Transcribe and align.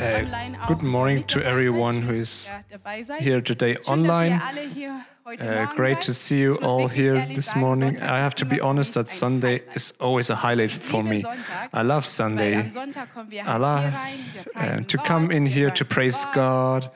Uh, 0.00 0.66
good 0.66 0.82
morning 0.82 1.22
to 1.24 1.40
everyone 1.44 2.02
who 2.02 2.14
is 2.16 2.48
dass 2.48 2.70
ihr 2.70 2.78
dabei 2.78 3.02
seid. 3.02 3.20
here 3.20 3.40
today 3.42 3.76
online. 3.86 4.32
ihr 4.34 4.42
alle 4.44 4.68
hier 4.74 4.92
heute 5.24 5.44
Uh, 5.44 5.66
great 5.76 6.00
to 6.00 6.12
see 6.12 6.40
you 6.42 6.56
all 6.62 6.88
here 6.88 7.26
this 7.34 7.54
morning. 7.54 7.96
I 8.02 8.18
have 8.18 8.34
to 8.36 8.44
be 8.44 8.60
honest 8.60 8.94
that 8.94 9.08
Sunday 9.10 9.62
is 9.74 9.94
always 10.00 10.30
a 10.30 10.34
highlight 10.36 10.72
for 10.72 11.02
me. 11.02 11.24
I 11.72 11.82
love 11.82 12.04
Sunday. 12.04 12.54
am 12.54 12.70
Sonntag 12.70 13.12
kommen 13.14 13.30
wir 13.30 13.42
I 13.42 13.56
love 13.56 13.80
hier 13.82 13.92
rein, 13.92 14.18
wir 14.54 14.80
uh, 14.80 14.84
to 14.84 14.98
come 14.98 15.30
in 15.30 15.46
here 15.46 15.70
to 15.72 15.84
praise 15.84 16.26
God. 16.34 16.90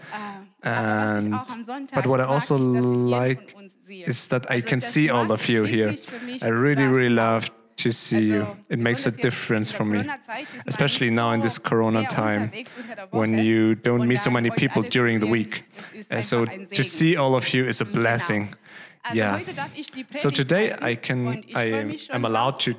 Ich 0.61 0.69
And 0.69 1.35
Sonntag 1.65 1.95
but 1.95 2.07
what 2.07 2.21
I 2.21 2.25
also 2.25 2.57
ist, 2.57 2.67
dass 2.67 2.75
ich 2.75 2.83
jeden 2.83 3.09
like 3.09 3.51
von 3.53 3.63
uns 3.65 3.73
sehe. 3.87 4.07
is 4.07 4.29
that 4.29 4.51
I 4.51 4.61
can 4.61 4.81
see 4.81 5.09
all 5.11 5.31
of 5.31 5.49
you 5.49 5.65
here. 5.65 5.91
wirklich 5.93 6.07
für 6.07 6.25
mich 6.25 6.43
I 6.43 6.49
really, 6.49 6.85
really 6.87 7.15
love 7.15 7.51
to 7.79 7.93
see 7.93 8.27
you. 8.33 8.47
It 8.69 8.79
makes 8.79 9.07
a 9.07 9.11
difference 9.11 9.73
for 9.73 9.85
me, 9.85 10.05
especially 10.67 11.11
now 11.11 11.33
in 11.33 11.41
this 11.41 11.59
Corona 11.59 12.05
time 12.07 12.51
when 13.11 13.39
you 13.39 13.75
don't 13.75 14.07
meet 14.07 14.21
so 14.21 14.31
many 14.31 14.51
people 14.51 14.83
during 14.83 15.21
the 15.21 15.27
week. 15.27 15.65
ist 15.95 16.11
Uh, 16.11 16.23
so 16.23 16.45
to 16.47 16.83
see 16.83 17.17
all 17.17 17.35
of 17.35 17.55
you 17.55 17.67
is 17.67 17.81
a 17.81 17.85
blessing. 17.85 18.55
Yeah. 19.13 19.41
So 20.17 20.31
today 20.31 20.75
I 20.81 20.97
can 20.97 21.45
I 21.55 21.97
am 22.11 22.25
allowed 22.25 22.59
to 22.61 22.75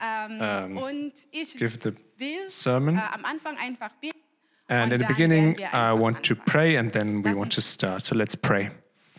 um, 0.00 1.12
give 1.58 1.78
the 1.78 1.94
sermon. 2.48 3.00
And 4.70 4.92
in 4.92 4.98
the 4.98 5.06
beginning, 5.06 5.56
I 5.72 5.92
want 5.92 6.22
to 6.24 6.34
pray 6.34 6.76
and 6.76 6.92
then 6.92 7.22
we 7.22 7.32
want 7.32 7.52
to 7.52 7.60
start. 7.60 8.04
So 8.04 8.14
let's 8.14 8.34
pray. 8.34 8.70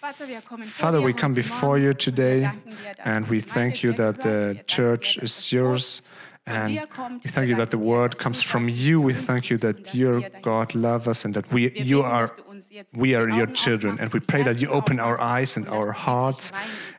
Vater, 0.09 0.27
wir 0.27 0.41
kommen 0.41 0.63
vor 0.63 0.87
Father, 0.87 1.03
we 1.05 1.13
come 1.13 1.35
before 1.35 1.77
you 1.77 1.93
today 1.93 2.41
danken 2.41 2.69
dir, 2.71 2.93
dass 2.95 3.05
and 3.05 3.29
we 3.29 3.39
thank 3.41 3.83
you 3.83 3.93
that 3.93 4.21
the 4.21 4.59
church 4.65 5.17
is 5.17 5.51
yours. 5.51 6.01
And 6.45 6.69
we 7.23 7.29
thank 7.29 7.47
you 7.47 7.55
that 7.57 7.69
the 7.69 7.77
word 7.77 8.17
comes 8.17 8.41
from 8.41 8.69
you. 8.69 8.99
We 9.01 9.13
thank 9.13 9.51
you 9.51 9.59
that 9.59 9.93
your 9.93 10.21
God 10.41 10.73
love 10.73 11.07
us 11.07 11.23
and 11.23 11.35
that 11.35 11.51
we, 11.53 11.71
you 11.75 12.01
are 12.01 12.25
dass 12.27 12.35
du 12.35 12.43
uns 12.49 12.69
jetzt 12.71 12.97
we 12.97 13.15
are 13.15 13.29
your 13.29 13.45
children 13.53 13.99
and 13.99 14.11
we 14.11 14.19
pray 14.19 14.43
that 14.43 14.59
you 14.59 14.71
open 14.71 14.99
our 14.99 15.19
eyes 15.21 15.57
and 15.57 15.67
our 15.69 15.91
hearts 15.91 16.51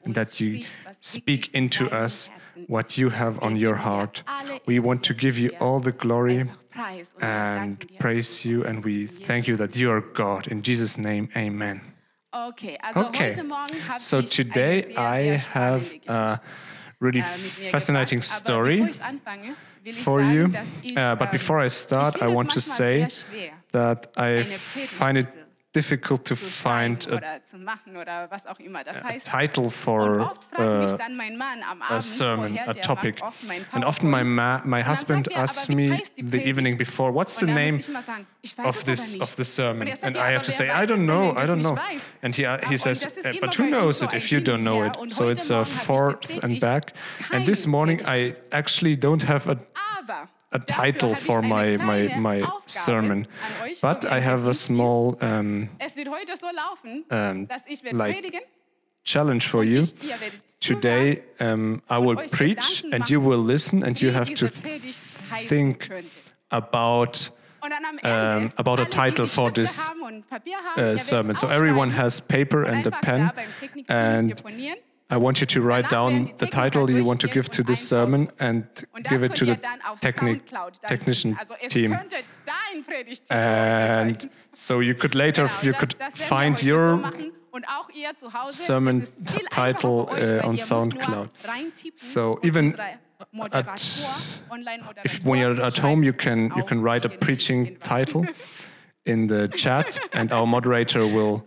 and 0.04 0.14
that 0.14 0.38
you 0.38 0.64
speak 1.00 1.52
into 1.52 1.86
us 1.86 2.30
what 2.68 2.96
you 2.96 3.10
have 3.10 3.40
on 3.42 3.56
your 3.56 3.74
heart. 3.84 4.22
We 4.66 4.78
want 4.78 5.02
to 5.04 5.14
give 5.14 5.36
you 5.36 5.50
all 5.58 5.80
the 5.80 5.92
glory 5.92 6.42
einfach 6.42 6.70
Preis 6.70 7.12
und 7.14 7.22
wir 7.22 7.28
and 7.28 7.98
praise 7.98 8.44
you 8.44 8.64
and 8.64 8.84
we 8.84 9.08
thank 9.08 9.48
you 9.48 9.56
that 9.56 9.74
you 9.74 9.90
are 9.90 10.00
God. 10.00 10.46
In 10.46 10.62
Jesus' 10.62 10.96
name, 10.96 11.28
amen. 11.34 11.80
Okay, 12.32 12.78
also 12.80 13.08
Okay, 13.08 13.30
heute 13.30 13.44
Morgen 13.44 13.88
habe 13.88 13.98
so 14.00 14.20
ich 14.20 14.30
today 14.30 14.94
I 14.96 15.36
have 15.52 15.84
a 16.06 16.40
really 17.00 17.20
mit 17.22 17.58
mir 17.58 17.70
fascinating. 17.70 18.22
Story 18.22 18.88
for 20.04 20.20
you. 20.20 20.48
ich, 20.82 20.92
Uh, 20.96 21.16
but 21.16 21.28
ähm, 21.28 21.30
before 21.32 21.64
I 21.64 21.68
start, 21.68 22.22
I 22.22 22.26
want 22.28 22.52
to 22.52 22.60
say 22.60 23.08
that 23.72 24.08
I 24.16 24.44
find 24.44 25.18
it 25.18 25.28
difficult 25.72 26.24
to 26.24 26.34
find 26.34 27.06
a 27.08 27.16
oder 27.16 27.42
zu 27.44 27.56
machen 27.56 27.96
oder 27.96 28.28
was 28.30 28.46
auch 28.46 28.58
immer 28.58 28.82
das 28.82 29.02
heißt. 29.02 29.28
title 29.30 29.70
for 29.70 30.20
oft 30.20 30.44
fragt 30.44 30.78
mich 30.78 30.92
uh, 30.92 30.96
dann 30.96 31.16
mein 31.16 31.36
Mann 31.36 31.62
am 31.62 31.80
a 31.82 32.00
sermon, 32.00 32.58
a 32.58 32.74
topic. 32.74 33.20
macht 33.20 33.28
oft 33.28 33.44
mein 33.44 33.64
And 33.72 33.84
often 33.84 34.10
my, 34.10 34.24
ma- 34.24 34.62
my 34.64 34.82
husband 34.82 35.28
er, 35.28 35.42
asks 35.42 35.68
me 35.68 36.02
the 36.16 36.38
evening 36.38 36.76
before, 36.76 37.14
what's 37.14 37.38
the 37.38 37.46
name 37.46 37.72
muss 37.74 37.82
ich 37.82 37.88
immer 37.88 38.02
sagen, 38.02 38.26
ich 38.42 38.58
weiß 38.58 38.66
of 38.66 38.84
this 38.84 39.20
of 39.20 39.34
the 39.36 39.44
sermon? 39.44 39.86
Er 39.86 39.96
And 40.02 40.16
I 40.16 40.34
have 40.34 40.42
to 40.42 40.50
say, 40.50 40.66
I 40.68 40.84
don't 40.86 41.06
know, 41.06 41.30
I 41.36 41.46
don't 41.46 41.60
know. 41.60 41.78
And 42.22 42.34
he, 42.34 42.46
he 42.68 42.76
says, 42.76 43.04
ist 43.04 43.18
"Uh, 43.24 43.28
immer 43.28 43.40
but 43.40 43.58
who 43.58 43.66
knows 43.68 44.02
it 44.02 44.12
if 44.12 44.30
you 44.32 44.40
don't 44.40 44.62
know 44.62 44.84
it? 44.84 44.96
So 45.12 45.28
it's 45.30 45.50
a 45.50 45.54
Morgen 45.54 45.66
habe 45.66 45.68
ich 45.68 45.82
forth 45.86 46.44
and 46.44 46.60
back. 46.60 46.92
And 47.30 47.46
this 47.46 47.66
morning 47.66 48.00
I 48.06 48.34
actually 48.50 48.96
don't 48.98 49.26
have 49.28 49.48
a 49.48 49.56
a 50.52 50.58
title 50.58 51.14
for 51.14 51.42
my 51.42 51.76
my 51.76 52.16
my 52.16 52.42
sermon, 52.66 53.26
but 53.80 54.04
I 54.04 54.20
have 54.20 54.46
a 54.46 54.54
small 54.54 55.16
um, 55.20 55.68
Es 55.78 55.96
wird 55.96 56.08
heute 56.08 56.36
so 56.36 56.46
laufen, 56.46 57.04
um, 57.10 57.48
like 57.92 58.48
challenge 59.04 59.48
for 59.48 59.64
you. 59.64 59.82
ich, 59.82 60.04
ihr 60.04 60.20
werdet 60.20 60.40
Today 60.60 61.22
um, 61.40 61.82
I 61.88 61.98
will 61.98 62.16
preach 62.28 62.84
and 62.92 63.08
you 63.08 63.20
will 63.20 63.42
listen 63.42 63.82
and 63.82 64.00
you 64.00 64.12
have 64.12 64.34
to 64.34 64.46
think 65.48 65.88
about 66.50 67.30
Und 67.62 67.70
dann 67.70 67.84
am 67.84 68.44
um, 68.44 68.52
about 68.56 68.80
a 68.80 68.86
title 68.86 69.26
for 69.26 69.52
this 69.52 69.86
haben 69.86 70.02
und 70.02 70.26
Papier 70.28 70.56
haben, 70.56 70.94
uh, 70.94 70.96
sermon. 70.96 71.36
So 71.36 71.46
everyone 71.46 71.90
has 71.90 72.20
paper 72.20 72.64
and 72.64 72.86
a 72.86 72.90
pen, 72.90 73.26
da 73.26 73.32
beim 73.32 73.48
Technikteam 73.60 73.94
and. 73.94 74.42
I 75.10 75.16
want 75.16 75.40
you 75.40 75.46
to 75.46 75.60
write 75.60 75.90
down 75.90 76.32
the 76.36 76.46
title 76.46 76.88
you 76.88 77.04
want 77.04 77.20
to 77.22 77.28
give 77.28 77.48
to 77.50 77.62
this 77.64 77.80
sermon 77.80 78.30
and 78.38 78.64
give 79.08 79.24
it 79.24 79.34
to 79.36 79.44
the 79.44 79.58
technic 80.00 80.48
technician 80.88 81.36
team. 81.68 81.92
könnte 81.92 82.22
dein 82.46 82.84
Predigtitel 82.84 83.32
And 83.32 84.30
so 84.54 84.80
you 84.80 84.94
could 84.94 85.14
later 85.14 85.50
you 85.62 85.72
could 85.72 85.96
das 85.98 86.14
werden 86.14 86.18
wir 86.18 86.26
find 86.26 86.62
your 86.62 86.96
machen. 86.96 87.32
Und 87.52 87.66
auch 87.66 87.88
ihr 87.90 88.14
zu 88.14 88.32
Hause, 88.32 88.62
sermon 88.62 89.00
es 89.00 89.08
ist 89.08 89.30
viel 89.30 89.46
title, 89.46 90.06
einfacher 90.08 90.16
für 90.16 90.38
euch, 90.38 90.44
uh, 90.44 90.48
on 90.48 90.58
SoundCloud. 90.58 91.30
So 91.96 92.38
even 92.42 92.76
unsere 93.32 93.64
if 95.04 95.24
when 95.24 95.40
you're 95.40 95.60
at 95.60 95.78
home 95.78 96.04
you 96.04 96.12
can 96.12 96.52
you 96.56 96.62
can 96.62 96.80
write 96.80 97.04
a 97.04 97.08
preaching 97.08 97.76
title 97.82 98.24
in 99.04 99.26
the 99.26 99.48
chat 99.48 99.98
and 100.12 100.32
our 100.32 100.46
moderator 100.46 101.06
will 101.06 101.42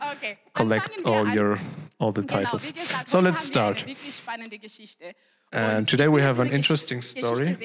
collect 0.54 1.02
all 1.06 1.28
your 1.28 1.60
all 2.04 2.12
the 2.14 2.22
titles. 2.22 2.74
So 3.06 3.20
let's 3.20 3.20
haben 3.20 3.24
wir 3.24 3.30
eine 3.30 3.38
start. 3.38 3.88
wirklich 3.88 4.16
spannende 4.16 4.60
Geschichte. 4.60 5.16
And 5.54 5.88
today 5.88 6.08
we 6.08 6.24
have 6.24 6.40
an 6.40 6.50
interesting 6.50 7.04
story, 7.04 7.56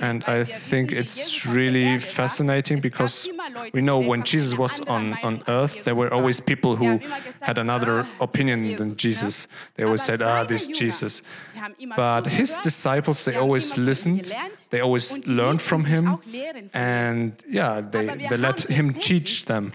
and 0.00 0.24
I 0.26 0.42
think 0.42 0.90
it's 0.90 1.16
Jesus 1.16 1.44
auf 1.44 1.44
der 1.44 1.54
really 1.54 1.98
fascinating 2.00 2.80
because 2.80 3.28
we 3.72 3.80
know 3.80 4.00
when 4.00 4.24
Jesus 4.24 4.58
was 4.58 4.80
on, 4.88 5.16
on 5.22 5.44
earth, 5.46 5.84
there 5.84 5.94
were 5.94 6.12
always 6.12 6.40
people 6.40 6.74
who 6.74 6.86
haben 6.86 7.00
immer 7.00 7.20
gesagt, 7.20 7.44
had 7.44 7.58
another 7.58 8.00
ah, 8.00 8.24
opinion 8.24 8.76
than? 8.76 8.96
Jesus. 8.96 9.46
They 9.76 9.84
always 9.84 10.02
said, 10.02 10.22
ah, 10.22 10.42
this 10.42 10.66
Jesus. 10.66 11.22
die 11.54 11.60
haben 11.60 11.74
immer 11.78 11.94
But 11.94 12.26
his 12.26 12.58
disciples, 12.58 13.24
they 13.24 13.36
always 13.36 13.66
immer 13.66 13.74
von 13.74 13.82
ihm 13.82 13.86
listened, 13.86 14.34
they 14.70 14.80
always 14.80 15.24
learned 15.28 15.62
from 15.62 15.84
him, 15.84 16.08
auch 16.08 16.24
lehren 16.26 16.68
von 16.68 16.80
and 16.80 17.32
yeah, 17.48 17.80
they, 17.80 18.06
they 18.28 18.36
let 18.36 18.68
him 18.68 18.94
teach 18.94 19.44
them. 19.44 19.72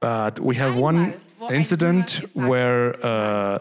But 0.00 0.40
we 0.40 0.54
have 0.54 0.74
one 0.74 0.96
Einmal, 0.96 1.12
wo 1.12 1.12
ein 1.12 1.27
incident 1.50 2.22
where 2.34 2.94
uh, 3.04 3.58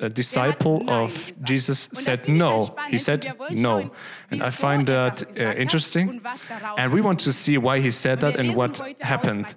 a 0.00 0.08
disciple 0.08 0.82
of. 0.88 1.32
Jesus 1.42 1.88
said 1.92 2.28
no. 2.28 2.74
He 2.90 2.98
said 2.98 3.34
no. 3.50 3.90
And 4.30 4.42
I 4.42 4.50
find 4.50 4.86
that 4.86 5.22
uh, 5.36 5.54
interesting. 5.56 6.08
und 6.08 6.24
was 6.24 6.42
daraus 6.48 6.78
And 6.78 6.92
we 6.92 7.00
want 7.00 7.20
to 7.24 7.32
see 7.32 7.58
why 7.58 7.80
he 7.80 7.90
said 7.90 8.20
that 8.20 8.36
and 8.36 8.54
what 8.56 8.80
happened. 9.00 9.54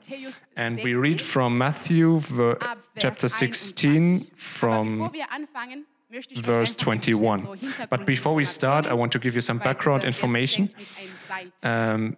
And 0.55 0.83
we 0.83 0.95
read 0.95 1.21
from 1.21 1.57
Matthew 1.57 2.19
ver- 2.19 2.57
chapter 2.97 3.27
16 3.29 4.27
from 4.35 5.01
Aber 5.01 5.09
bevor 5.09 5.13
wir 5.13 5.31
anfangen, 5.31 5.85
möchte 6.09 6.33
ich 6.33 6.39
euch 6.39 6.45
verse 6.45 6.73
einfach 6.79 6.91
ein 6.93 6.99
bisschen 6.99 7.23
21. 7.25 7.89
But 7.89 8.05
before 8.05 8.35
we 8.37 8.45
start, 8.45 8.85
I 8.87 8.93
want 8.93 9.11
to 9.13 9.19
give 9.19 9.35
you 9.35 9.41
some 9.41 9.59
background 9.59 10.03
information. 10.03 10.69
fängt 10.69 10.79
mit 10.79 10.87
einem 11.29 11.53
Seit 11.61 11.95
Um, 11.95 12.17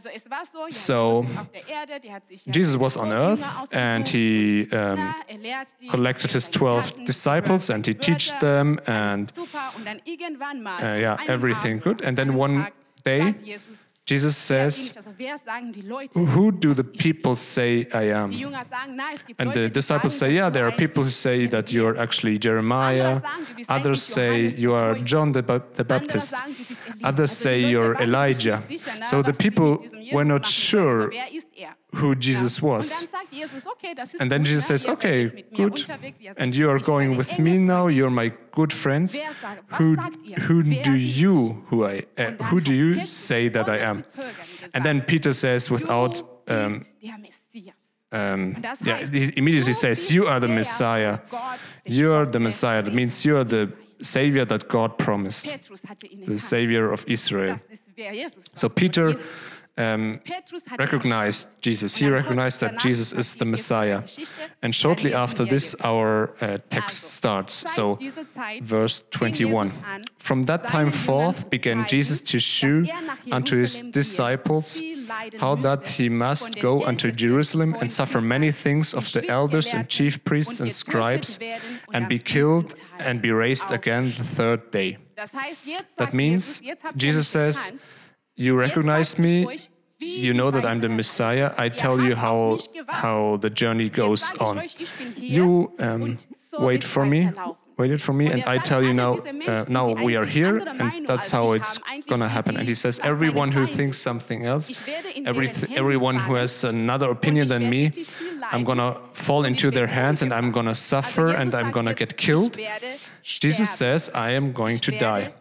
so, 0.00 0.08
Johannes 0.08 0.86
so, 0.86 1.26
ist 1.28 1.38
auf 1.38 1.50
der 1.52 1.68
Erde, 1.68 2.00
der 2.00 2.12
hat 2.14 2.28
sich 2.28 2.46
ja 2.46 2.52
Jesus 2.52 2.78
was 2.78 2.96
on 2.96 3.12
earth 3.12 3.40
and 3.72 4.08
he 4.08 4.68
um, 4.72 4.78
er 5.28 5.64
collected 5.90 6.32
his 6.32 6.50
12 6.50 7.04
disciples 7.04 7.70
and 7.70 7.86
he 7.86 7.94
Wörter, 7.94 8.40
them 8.40 8.80
and 8.86 9.32
super 9.34 9.72
und 9.76 9.86
dann 9.86 10.00
irgendwann 10.04 10.62
mal 10.62 10.82
uh, 10.82 10.98
yeah, 10.98 11.18
everything 11.26 11.80
good. 11.80 12.02
And 12.04 12.16
then 12.16 12.36
one 12.36 12.68
day, 13.04 13.34
Jesus, 14.04 14.36
says, 14.36 14.76
ähnlich, 14.90 14.96
also 14.96 15.10
wer 15.16 15.38
sagen 15.38 15.72
die 15.72 15.82
Leute? 15.82 16.18
Who 16.18 16.50
do 16.50 16.74
the 16.74 16.82
people 16.82 17.36
say 17.36 17.86
I 17.94 18.12
am? 18.12 18.32
Jünger 18.32 18.64
sagen, 18.64 18.96
na, 18.96 19.04
es 19.14 19.24
gibt 19.24 19.40
And 19.40 19.52
the 19.54 19.70
disciples 19.70 20.18
say, 20.18 20.32
Yeah, 20.32 20.50
there 20.50 20.64
are 20.66 20.72
people 20.76 21.04
who 21.04 21.10
say 21.10 21.46
that 21.48 21.70
you're 21.70 21.96
actually 21.96 22.36
Jeremiah. 22.38 23.16
Andere 23.16 23.20
sagen, 23.20 23.46
du 23.48 23.54
bist 23.54 23.70
Others 23.70 24.02
say 24.02 24.48
you 24.58 24.74
are 24.74 24.98
John 25.04 25.32
the, 25.32 25.42
Ba- 25.42 25.62
the 25.76 25.84
Baptist. 25.84 26.30
sagen, 26.30 26.52
du 26.56 26.64
bist 26.64 26.80
Elia. 26.86 27.08
Others 27.08 27.30
Also 27.30 27.48
die 27.48 27.50
say 27.50 27.72
Leute 27.72 28.00
who 31.94 32.14
Jesus 32.14 32.62
was. 32.62 33.06
And 34.18 34.30
then 34.30 34.44
Jesus 34.44 34.66
says, 34.66 34.86
Okay, 34.86 35.44
good. 35.54 35.84
And 36.38 36.56
you 36.56 36.70
are 36.70 36.78
going 36.78 37.16
with 37.16 37.38
me 37.38 37.58
now, 37.58 37.88
you're 37.88 38.10
my 38.10 38.32
good 38.52 38.72
friends. 38.72 39.18
Who, 39.78 39.94
who 40.40 40.62
do 40.62 40.94
you 40.94 41.64
who 41.68 41.86
I 41.86 42.04
uh, 42.16 42.30
who 42.48 42.60
do 42.60 42.72
you 42.72 43.06
say 43.06 43.48
that 43.48 43.68
I 43.68 43.78
am? 43.78 44.04
And 44.74 44.84
then 44.84 45.02
Peter 45.02 45.32
says 45.32 45.70
without 45.70 46.22
um, 46.48 46.84
um, 48.12 48.62
yeah, 48.82 49.06
he 49.06 49.32
immediately 49.36 49.72
says, 49.72 50.12
You 50.12 50.26
are 50.26 50.38
the 50.38 50.48
Messiah. 50.48 51.20
You 51.86 52.12
are 52.12 52.26
the 52.26 52.40
Messiah. 52.40 52.82
That 52.82 52.92
means 52.92 53.24
you 53.24 53.38
are 53.38 53.44
the 53.44 53.72
Savior 54.02 54.44
that 54.44 54.68
God 54.68 54.98
promised, 54.98 55.50
the 56.26 56.38
Savior 56.38 56.92
of 56.92 57.04
Israel. 57.08 57.56
So 58.54 58.68
Peter 58.68 59.14
um, 59.78 60.20
recognized 60.78 61.48
Jesus. 61.62 61.96
He 61.96 62.08
recognized 62.08 62.60
that 62.60 62.78
Jesus 62.78 63.12
is 63.12 63.36
the 63.36 63.44
Messiah. 63.44 64.02
And 64.60 64.74
shortly 64.74 65.14
after 65.14 65.44
this, 65.44 65.74
our 65.82 66.34
uh, 66.40 66.58
text 66.68 67.04
starts. 67.12 67.72
So, 67.72 67.98
verse 68.60 69.04
21. 69.10 69.72
From 70.18 70.44
that 70.44 70.66
time 70.68 70.90
forth 70.90 71.48
began 71.48 71.86
Jesus 71.86 72.20
to 72.20 72.38
shew 72.38 72.86
unto 73.30 73.56
his 73.56 73.82
disciples 73.82 74.80
how 75.38 75.54
that 75.56 75.88
he 75.88 76.08
must 76.08 76.60
go 76.60 76.84
unto 76.84 77.10
Jerusalem 77.10 77.74
and 77.80 77.90
suffer 77.90 78.20
many 78.20 78.50
things 78.50 78.94
of 78.94 79.10
the 79.12 79.26
elders 79.28 79.72
and 79.72 79.88
chief 79.88 80.22
priests 80.24 80.60
and 80.60 80.72
scribes, 80.72 81.38
and 81.92 82.08
be 82.08 82.18
killed 82.18 82.74
and 82.98 83.22
be 83.22 83.30
raised 83.30 83.70
again 83.70 84.12
the 84.16 84.24
third 84.24 84.70
day. 84.70 84.98
That 85.96 86.14
means, 86.14 86.62
Jesus 86.96 87.28
says, 87.28 87.72
you 88.36 88.56
recognize 88.56 89.18
me. 89.18 89.58
You 89.98 90.34
know 90.34 90.50
that 90.50 90.64
I'm 90.64 90.80
the 90.80 90.88
Messiah. 90.88 91.52
I 91.56 91.68
tell 91.68 92.00
you 92.00 92.14
how 92.16 92.58
how 92.88 93.36
the 93.36 93.50
journey 93.50 93.88
goes 93.88 94.32
on. 94.40 94.62
You 95.16 95.72
um, 95.78 96.16
wait 96.58 96.82
for 96.82 97.06
me. 97.06 97.30
Waited 97.78 98.02
for 98.02 98.12
me, 98.12 98.26
and 98.30 98.44
I 98.44 98.58
tell 98.58 98.82
you 98.82 98.92
now. 98.92 99.14
Uh, 99.46 99.64
now 99.68 99.94
we 99.94 100.14
are 100.14 100.26
here, 100.26 100.58
and 100.58 101.06
that's 101.06 101.30
how 101.30 101.52
it's 101.52 101.78
gonna 102.06 102.28
happen. 102.28 102.56
And 102.56 102.68
he 102.68 102.74
says, 102.74 103.00
everyone 103.02 103.50
who 103.50 103.64
thinks 103.64 103.98
something 103.98 104.44
else, 104.44 104.82
every 105.24 105.48
everyone 105.74 106.16
who 106.16 106.34
has 106.34 106.64
another 106.64 107.10
opinion 107.10 107.48
than 107.48 107.70
me, 107.70 107.90
I'm 108.50 108.64
going 108.64 108.78
to 108.78 108.98
fall 109.12 109.44
into 109.44 109.70
their 109.70 109.86
hands 109.86 110.22
and 110.22 110.32
I'm 110.32 110.50
going 110.50 110.66
to 110.66 110.74
suffer 110.74 111.28
and 111.28 111.54
I'm 111.54 111.70
going 111.70 111.86
to 111.86 111.94
get 111.94 112.16
killed. 112.16 112.58
Jesus 113.22 113.70
says, 113.70 114.10
I 114.14 114.32
am 114.32 114.52
going 114.52 114.78
to 114.78 114.90
die. 114.98 115.32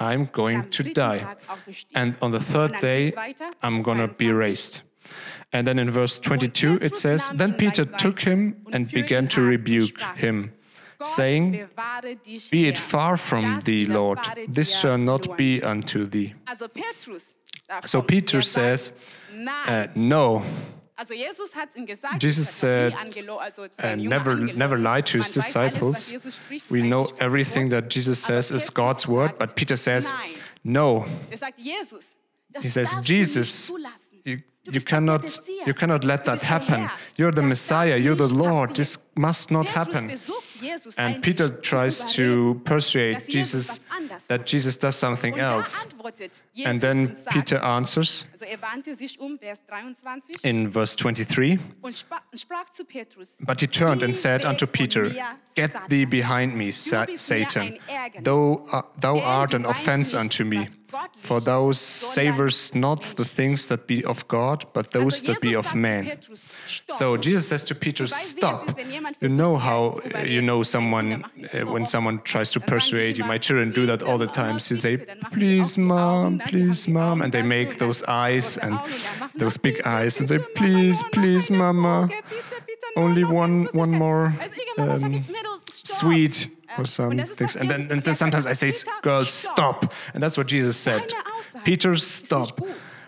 I'm 0.00 0.26
going 0.32 0.70
to 0.70 0.82
die. 0.82 1.36
And 1.94 2.16
on 2.20 2.30
the 2.32 2.40
third 2.40 2.80
day, 2.80 3.12
I'm 3.62 3.82
going 3.82 3.98
to 3.98 4.08
be 4.08 4.30
raised. 4.30 4.82
And 5.52 5.66
then 5.66 5.78
in 5.78 5.90
verse 5.90 6.18
22, 6.18 6.78
it 6.82 6.96
says, 6.96 7.30
Then 7.34 7.54
Peter 7.54 7.84
took 7.84 8.20
him 8.20 8.66
and 8.72 8.90
began 8.90 9.28
to 9.28 9.42
rebuke 9.42 10.00
him 10.16 10.52
saying, 11.02 11.68
Be 12.50 12.68
it 12.68 12.78
far 12.78 13.16
from 13.16 13.60
thee, 13.60 13.86
Lord, 13.86 14.18
this 14.48 14.76
shall 14.76 14.98
not 14.98 15.36
be 15.36 15.62
unto 15.62 16.06
thee. 16.06 16.34
So 17.86 18.02
Peter 18.02 18.42
says, 18.42 18.92
uh, 19.66 19.86
No, 19.94 20.42
Jesus 22.18 22.48
said, 22.50 22.94
uh, 22.94 23.94
never, 23.96 24.36
never 24.36 24.78
lie 24.78 25.00
to 25.00 25.18
his 25.18 25.30
disciples. 25.30 26.12
We 26.70 26.82
know 26.82 27.06
everything 27.18 27.70
that 27.70 27.90
Jesus 27.90 28.18
says 28.20 28.50
is 28.52 28.70
God's 28.70 29.08
word, 29.08 29.32
but 29.38 29.56
Peter 29.56 29.76
says, 29.76 30.12
no. 30.62 31.04
He 32.60 32.68
says, 32.68 32.94
Jesus, 33.02 33.72
you 34.24 34.42
you 34.70 34.80
cannot, 34.80 35.40
you 35.66 35.74
cannot 35.74 36.04
let 36.04 36.24
that 36.24 36.40
happen. 36.40 36.88
You're 37.16 37.32
the 37.32 37.42
Messiah, 37.42 37.96
you're 37.96 38.14
the 38.14 38.28
Lord. 38.28 38.76
This 38.76 38.98
must 39.14 39.50
not 39.50 39.66
happen. 39.66 40.10
And 40.96 41.22
Peter 41.22 41.48
tries 41.48 42.12
to 42.14 42.60
persuade 42.64 43.22
Jesus 43.28 43.80
that 44.28 44.46
Jesus 44.46 44.76
does 44.76 44.96
something 44.96 45.38
else. 45.38 45.86
And 46.64 46.80
then 46.80 47.16
Peter 47.30 47.56
answers 47.58 48.26
in 50.42 50.68
verse 50.68 50.94
23 50.94 51.58
But 53.40 53.60
he 53.60 53.66
turned 53.66 54.02
and 54.02 54.16
said 54.16 54.44
unto 54.44 54.66
Peter, 54.66 55.10
Get 55.54 55.88
thee 55.88 56.04
behind 56.04 56.56
me, 56.56 56.70
Satan. 56.70 57.78
Thou, 58.22 58.84
thou 58.98 59.20
art 59.20 59.54
an 59.54 59.64
offense 59.66 60.14
unto 60.14 60.44
me, 60.44 60.66
for 61.18 61.40
thou 61.40 61.72
savorest 61.72 62.74
not 62.74 63.02
the 63.16 63.24
things 63.24 63.66
that 63.66 63.86
be 63.86 64.04
of 64.04 64.26
God 64.28 64.53
God, 64.54 64.72
but 64.72 64.90
those 64.92 65.22
that 65.22 65.40
be 65.40 65.54
of 65.54 65.74
men. 65.74 66.18
So 66.88 67.16
Jesus 67.16 67.48
says 67.48 67.64
to 67.64 67.74
Peter, 67.74 68.06
Stop. 68.06 68.78
You 69.20 69.28
know 69.28 69.56
how 69.56 69.98
uh, 70.14 70.18
you 70.20 70.42
know 70.42 70.62
someone, 70.62 71.24
uh, 71.52 71.60
when 71.72 71.86
someone 71.86 72.20
tries 72.22 72.52
to 72.52 72.60
persuade 72.60 73.18
you, 73.18 73.24
my 73.24 73.38
children 73.38 73.72
do 73.72 73.86
that 73.86 74.02
all 74.02 74.18
the 74.18 74.26
time. 74.26 74.58
So 74.58 74.74
you 74.74 74.80
say, 74.80 74.96
Please, 75.32 75.78
mom, 75.78 76.40
please, 76.48 76.88
mom. 76.88 77.22
And 77.22 77.32
they 77.32 77.42
make 77.42 77.78
those 77.78 78.02
eyes 78.04 78.58
and 78.58 78.78
those 79.34 79.56
big 79.56 79.82
eyes 79.86 80.20
and 80.20 80.28
say, 80.28 80.38
Please, 80.38 81.02
please, 81.12 81.50
mama. 81.50 82.08
Only 82.96 83.24
one, 83.24 83.68
one 83.72 83.90
more 83.90 84.34
um, 84.78 85.24
sweet 85.68 86.48
or 86.78 86.86
some 86.86 87.18
things. 87.18 87.56
And 87.56 87.70
then, 87.70 87.90
and 87.90 88.02
then 88.02 88.16
sometimes 88.16 88.46
I 88.46 88.52
say, 88.52 88.72
Girl, 89.02 89.24
stop. 89.24 89.92
And 90.12 90.22
that's 90.22 90.36
what 90.38 90.46
Jesus 90.46 90.76
said. 90.76 91.12
Peter, 91.64 91.96
stop. 91.96 92.60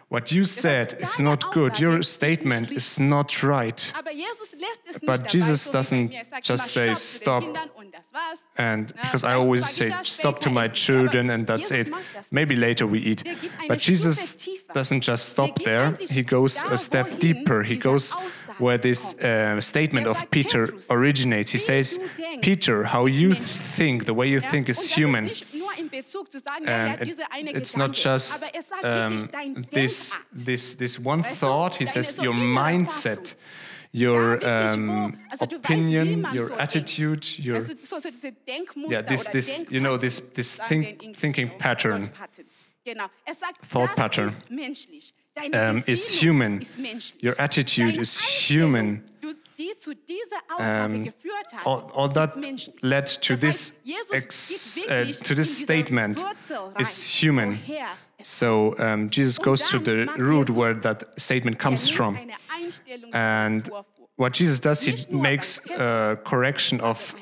What 0.09 0.31
you 0.31 0.45
said 0.45 0.97
is 1.01 1.19
not 1.19 1.53
good. 1.53 1.81
Your 1.81 2.01
statement 2.03 2.71
is 2.71 2.99
not 2.99 3.43
right. 3.43 3.93
But 5.05 5.29
Jesus 5.29 5.69
doesn't 5.69 6.15
just 6.43 6.71
say 6.73 6.95
stop. 6.95 7.43
And 8.57 8.87
because 8.87 9.25
I 9.25 9.35
always 9.35 9.69
say 9.69 9.93
stop 10.03 10.39
to 10.41 10.51
my 10.51 10.69
children 10.69 11.31
and 11.31 11.47
that's 11.47 11.73
it. 11.73 11.93
Maybe 12.31 12.55
later 12.55 12.87
we 12.87 13.01
eat. 13.01 13.25
But 13.67 13.81
Jesus 13.81 14.49
doesn't 14.73 15.01
just 15.01 15.29
stop 15.29 15.59
there. 15.65 15.97
He 16.01 16.23
goes 16.23 16.63
a 16.63 16.79
step 16.79 17.19
deeper. 17.19 17.65
He 17.65 17.77
goes 17.77 18.15
where 18.59 18.79
this 18.79 19.15
uh, 19.19 19.61
statement 19.61 20.07
of 20.07 20.31
Peter 20.31 20.73
originates. 20.89 21.51
He 21.51 21.59
says, 21.59 21.99
Peter, 22.43 22.85
how 22.85 23.07
you 23.07 23.35
think, 23.35 24.07
the 24.07 24.15
way 24.15 24.29
you 24.29 24.41
think 24.41 24.69
is 24.69 24.93
human 24.93 25.31
it's 27.57 27.77
not 27.77 27.93
just 27.93 28.43
um, 28.83 29.29
this, 29.71 30.17
this, 30.33 30.75
this 30.75 30.99
one 30.99 31.23
thought, 31.23 31.77
he 31.77 31.87
says, 31.87 32.19
your 32.19 32.35
mindset 32.35 33.35
your 33.97 34.47
um, 34.47 35.19
opinion, 35.41 36.27
your 36.35 36.53
attitude, 36.61 37.39
your 37.39 37.63
yeah, 38.89 39.01
this 39.01 39.25
this 39.29 39.65
you 39.71 39.81
know 39.81 39.97
this 39.97 40.21
this 40.35 40.55
think, 40.55 41.17
thinking 41.17 41.49
pattern, 41.59 42.11
thought 43.63 43.97
pattern. 43.97 44.35
Um, 45.53 45.85
is 45.87 46.19
human. 46.19 46.63
Your 47.21 47.35
attitude 47.39 47.97
is 47.97 48.21
human. 48.21 49.05
Um, 50.59 51.13
all, 51.65 51.91
all, 51.95 52.09
that 52.09 52.37
led 52.83 53.07
to 53.07 53.37
this 53.37 53.73
ex, 54.13 54.79
uh, 54.89 55.05
to 55.25 55.35
this 55.35 55.57
statement 55.59 56.23
is 56.79 57.05
human. 57.05 57.59
So 58.23 58.75
um, 58.79 59.11
Jesus 59.11 59.39
goes 59.39 59.69
to 59.71 59.79
the 59.79 60.07
root 60.19 60.51
where 60.51 60.75
that 60.75 61.05
statement 61.21 61.59
comes 61.59 61.89
from, 61.89 62.19
and 63.13 63.69
what 64.17 64.33
Jesus 64.33 64.59
does, 64.61 64.83
he 64.83 65.07
makes 65.11 65.61
a 65.71 66.19
correction 66.25 66.81
of 66.81 67.15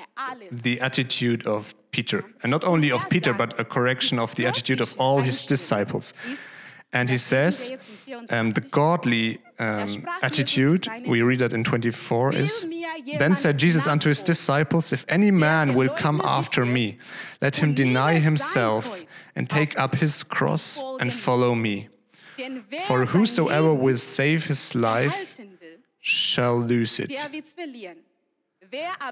the 0.50 0.80
attitude 0.80 1.46
of 1.46 1.74
Peter, 1.90 2.24
and 2.42 2.50
not 2.50 2.64
only 2.64 2.90
of 2.90 3.08
Peter, 3.08 3.32
but 3.32 3.58
a 3.58 3.64
correction 3.64 4.18
of 4.18 4.34
the 4.36 4.46
attitude 4.46 4.80
of 4.80 4.94
all 4.98 5.20
his 5.20 5.42
disciples. 5.42 6.14
And 6.94 7.10
he 7.10 7.16
says 7.18 7.76
um, 8.30 8.52
the 8.52 8.60
godly 8.60 9.40
um, 9.58 10.06
attitude, 10.22 10.88
we 11.06 11.22
read 11.22 11.40
that 11.40 11.52
in 11.52 11.64
24, 11.64 12.34
is 12.34 12.64
Then 13.18 13.36
said 13.36 13.58
Jesus 13.58 13.88
unto 13.88 14.08
his 14.08 14.22
disciples, 14.22 14.92
If 14.92 15.04
any 15.08 15.32
man 15.32 15.74
will 15.74 15.88
come 15.88 16.20
after 16.22 16.64
me, 16.64 16.98
let 17.42 17.56
him 17.56 17.74
deny 17.74 18.20
himself 18.20 19.04
and 19.34 19.50
take 19.50 19.76
up 19.76 19.96
his 19.96 20.22
cross 20.22 20.80
and 21.00 21.12
follow 21.12 21.56
me. 21.56 21.88
For 22.86 23.06
whosoever 23.06 23.74
will 23.74 23.98
save 23.98 24.46
his 24.46 24.74
life 24.74 25.40
shall 26.00 26.56
lose 26.56 27.00
it. 27.00 27.10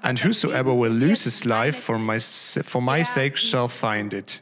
And 0.03 0.19
whosoever 0.19 0.73
will 0.73 0.91
lose 0.91 1.23
his 1.23 1.45
life 1.45 1.75
for 1.75 1.99
my, 1.99 2.19
for 2.19 2.81
my 2.81 3.03
sake 3.03 3.35
shall 3.35 3.67
find 3.67 4.13
it. 4.13 4.41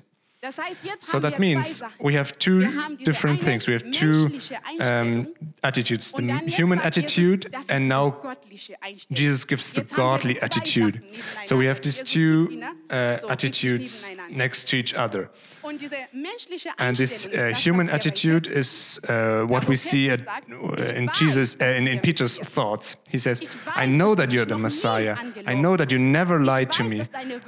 So 1.00 1.20
that 1.20 1.38
means 1.40 1.84
we 2.00 2.16
have 2.16 2.38
two 2.40 2.62
different 2.98 3.42
things. 3.44 3.68
We 3.68 3.74
have 3.74 3.92
two 3.92 4.40
um, 4.80 5.34
attitudes. 5.64 6.12
The 6.12 6.24
human 6.48 6.80
attitude, 6.80 7.54
and 7.70 7.88
now 7.88 8.36
Jesus 9.12 9.44
gives 9.44 9.72
the 9.74 9.84
godly 9.84 10.42
attitude. 10.42 11.04
So 11.44 11.58
we 11.58 11.68
have 11.68 11.82
these 11.82 12.02
two 12.02 12.64
uh, 12.90 13.20
attitudes 13.30 14.10
next 14.32 14.68
to 14.70 14.78
each 14.78 14.96
other. 14.96 15.30
And 16.78 16.96
this 16.98 17.26
uh, 17.26 17.54
human 17.56 17.90
attitude 17.90 18.48
is 18.48 19.00
uh, 19.08 19.44
what 19.44 19.68
we 19.68 19.76
see 19.76 20.10
at, 20.10 20.22
uh, 20.28 20.96
in 20.96 21.10
Jesus, 21.14 21.56
uh, 21.62 21.66
in, 21.66 21.88
in 21.88 22.00
Peter's 22.00 22.38
thoughts. 22.40 22.96
He 23.10 23.18
says, 23.18 23.56
"I 23.68 23.86
know 23.86 24.16
that 24.16 24.32
you're 24.32 24.46
the 24.46 24.58
Messiah. 24.58 25.16
I 25.46 25.56
know 25.56 25.78
that 25.78 25.92
you 25.92 26.00
never 26.00 26.40
lied 26.44 26.72
to 26.74 26.84
me. 26.84 27.02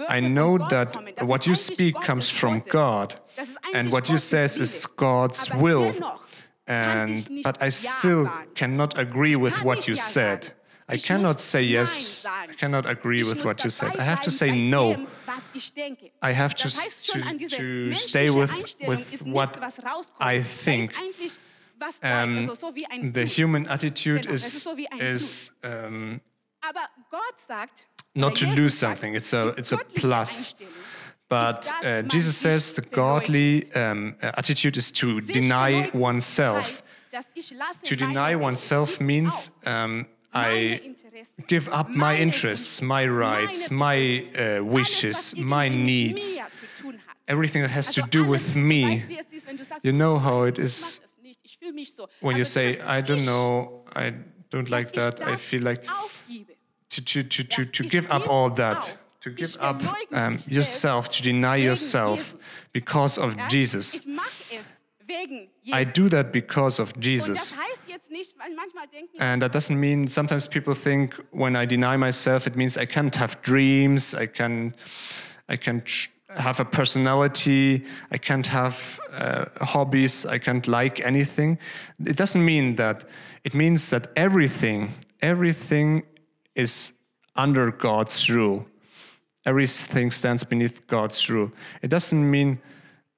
I 0.09 0.19
know 0.19 0.57
that 0.69 0.95
what 1.21 1.45
you 1.47 1.55
speak 1.55 1.95
comes 2.01 2.29
from 2.29 2.61
God, 2.69 3.15
and 3.73 3.91
what 3.91 4.09
you 4.09 4.17
says 4.17 4.57
is 4.57 4.85
God's 4.85 5.49
will. 5.53 5.91
And 6.67 7.27
but 7.43 7.61
I 7.61 7.69
still 7.69 8.31
cannot 8.55 8.97
agree 8.97 9.35
with 9.35 9.63
what 9.63 9.87
you 9.87 9.95
said. 9.95 10.53
I 10.87 10.97
cannot 10.97 11.39
say 11.39 11.61
yes. 11.61 12.25
I 12.25 12.53
cannot 12.57 12.85
agree 12.85 13.23
with 13.23 13.43
what 13.45 13.63
you 13.63 13.69
said. 13.69 13.97
I 13.97 14.03
have 14.03 14.21
to 14.21 14.31
say 14.31 14.51
no." 14.51 15.07
Dem, 15.33 15.37
was 15.37 15.43
ich 15.53 15.73
denke. 15.73 16.05
I 16.23 16.35
have 16.35 16.55
to, 16.55 16.69
to, 16.69 17.47
to 17.47 17.95
stay 17.95 18.29
with, 18.29 18.51
with 18.87 19.25
what. 19.25 19.59
I 20.19 20.41
think. 20.41 20.93
Um, 22.01 22.37
also 22.37 22.53
so 22.55 22.75
wie 22.75 22.85
ein 22.85 23.13
the 23.13 23.25
human 23.25 23.67
attitude 23.67 24.25
is, 24.29 24.45
ist 24.45 24.63
so 24.63 24.77
wie 24.77 24.87
ein 24.89 24.99
is 24.99 25.51
um, 25.63 26.21
Aber 26.61 26.87
Gott 27.09 27.39
sagt, 27.45 27.87
not 28.13 28.37
to 28.37 28.45
lose 28.45 28.77
something. 28.77 29.15
It's 29.15 29.33
a, 29.33 29.49
it's 29.57 29.73
a 29.73 29.77
plus. 29.95 30.55
But 31.27 31.69
uh, 31.83 32.03
Jesus 32.03 32.37
says 32.37 32.73
the 32.73 32.83
godly 32.83 33.69
um, 33.75 34.15
uh, 34.21 34.31
attitude 34.37 34.77
is 34.77 34.91
to 34.93 35.19
deny 35.19 35.89
oneself. 35.93 36.83
heißt, 36.83 36.83
dass 37.11 37.27
ich 37.35 37.51
lasse 37.51 37.81
To 37.83 37.95
deny 37.95 38.35
oneself 38.35 38.99
means 38.99 39.51
um, 39.65 40.05
I 40.33 40.95
give 41.47 41.67
up 41.69 41.89
my 41.89 42.17
interests, 42.17 42.81
my 42.81 43.05
rights, 43.07 43.69
my 43.69 44.25
uh, 44.35 44.63
wishes, 44.63 45.35
my 45.37 45.69
needs, 45.69 46.39
mir 46.39 46.47
zu 46.55 46.65
tun 46.81 46.93
hat. 46.93 47.15
everything 47.27 47.61
that 47.61 47.71
has 47.71 47.93
to 47.93 48.01
do 48.09 48.23
with 48.23 48.55
me. 48.55 48.83
weißt, 48.83 49.09
wie 49.09 49.17
es 49.19 49.25
ist, 49.31 49.47
wenn 49.47 49.57
du 49.57 49.63
sagst, 49.63 49.83
You 49.83 49.91
know 49.91 50.17
how 50.17 50.45
it 50.47 50.57
is 50.57 50.99
mag 50.99 51.01
das 51.01 51.23
nicht, 51.23 51.39
ich 51.43 51.57
fühle 51.57 51.73
mich 51.73 51.93
so. 51.93 52.07
When 52.21 52.37
you 52.37 52.45
say, 52.45 52.79
I 52.79 53.01
don't 53.01 53.25
know, 53.25 53.83
I 53.95 54.13
don't 54.51 54.69
like 54.69 54.93
that, 54.93 55.21
I 55.21 55.35
feel 55.37 55.61
like 55.63 55.83
to, 56.89 57.01
to, 57.01 57.23
to, 57.23 57.43
to, 57.43 57.65
to 57.65 57.83
give 57.83 58.09
up 58.11 58.27
all 58.27 58.49
that, 58.51 58.97
to 59.21 59.31
give 59.31 59.57
up 59.59 59.81
um, 60.11 60.37
yourself, 60.47 61.09
to 61.11 61.23
deny 61.23 61.55
yourself 61.55 62.35
because 62.71 63.17
of 63.17 63.35
Jesus. 63.49 64.05
I 65.71 65.83
do 65.85 66.09
that 66.09 66.31
because 66.31 66.79
of 66.81 66.93
Und 66.95 67.05
Jesus. 67.05 67.51
das 67.51 67.57
heißt 67.57 67.81
jetzt 67.87 68.11
nicht, 68.11 68.35
manchmal 68.37 68.87
denken, 68.87 69.19
And 69.21 69.41
that 69.41 69.53
doesn't 69.53 69.79
mean 69.79 70.07
sometimes 70.07 70.47
people 70.47 70.75
think 70.75 71.15
when 71.31 71.55
I 71.55 71.65
deny 71.65 71.97
myself, 71.97 72.47
it 72.47 72.55
means 72.55 72.77
I 72.77 72.85
can't 72.85 73.15
have 73.15 73.41
dreams, 73.41 74.13
I 74.13 74.27
can, 74.27 74.73
I 75.47 75.57
can 75.57 75.83
have 76.35 76.59
a 76.59 76.65
personality, 76.65 77.85
I 78.11 78.17
can't 78.17 78.47
have 78.47 78.99
uh, 79.11 79.45
hobbies, 79.61 80.25
I 80.25 80.39
can't 80.39 80.67
like 80.67 80.99
anything. 80.99 81.57
It 82.05 82.17
doesn't 82.17 82.43
mean 82.43 82.75
that. 82.75 83.05
It 83.43 83.53
means 83.53 83.89
that 83.89 84.07
everything, 84.15 84.93
everything 85.21 86.03
is 86.55 86.93
under 87.35 87.71
God's 87.71 88.29
rule. 88.29 88.65
Everything 89.45 90.11
stands 90.11 90.43
beneath 90.43 90.87
God's 90.87 91.29
rule. 91.29 91.51
It 91.81 91.89
doesn't 91.89 92.31
mean 92.31 92.59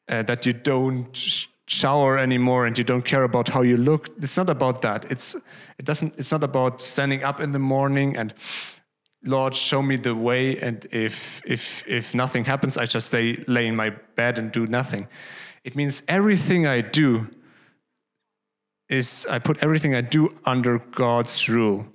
uh, 0.10 0.24
that 0.24 0.46
you 0.46 0.54
don't 0.54 1.48
shower 1.68 2.18
anymore 2.18 2.66
and 2.66 2.78
you 2.78 2.84
don't 2.84 3.06
care 3.06 3.24
about 3.24 3.50
how 3.50 3.62
you 3.62 3.78
look. 3.78 4.10
It's 4.22 4.38
not 4.38 4.50
about 4.50 4.82
that. 4.82 5.12
It's 5.12 5.36
it 5.78 5.86
doesn't. 5.86 6.14
It's 6.18 6.32
not 6.32 6.44
about 6.44 6.82
standing 6.82 7.24
up 7.24 7.40
in 7.40 7.52
the 7.52 7.60
morning 7.60 8.16
and 8.18 8.34
Lord, 9.24 9.56
show 9.56 9.82
me 9.82 9.96
the 9.96 10.14
way. 10.14 10.58
And 10.60 10.86
if 10.92 11.42
if 11.46 11.84
if 11.88 12.14
nothing 12.14 12.46
happens, 12.46 12.78
I 12.78 12.86
just 12.86 13.08
stay 13.08 13.44
lay 13.48 13.68
in 13.68 13.76
my 13.76 13.90
bed 14.16 14.38
and 14.38 14.52
do 14.52 14.68
nothing. 14.68 15.08
It 15.64 15.76
means 15.76 16.04
everything 16.08 16.68
I 16.68 16.82
do 16.82 17.28
is 18.88 19.26
I 19.28 19.40
put 19.40 19.58
everything 19.64 19.96
I 19.96 20.02
do 20.02 20.36
under 20.46 20.78
God's 20.78 21.50
rule. 21.50 21.88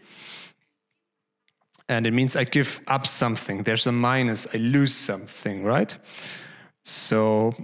And 1.88 2.06
it 2.06 2.12
means 2.12 2.36
I 2.36 2.44
give 2.44 2.80
up 2.86 3.06
something. 3.06 3.62
There's 3.62 3.86
a 3.86 3.92
minus. 3.92 4.46
I 4.52 4.58
lose 4.58 4.94
something, 4.94 5.64
right? 5.64 5.96
So 6.84 7.54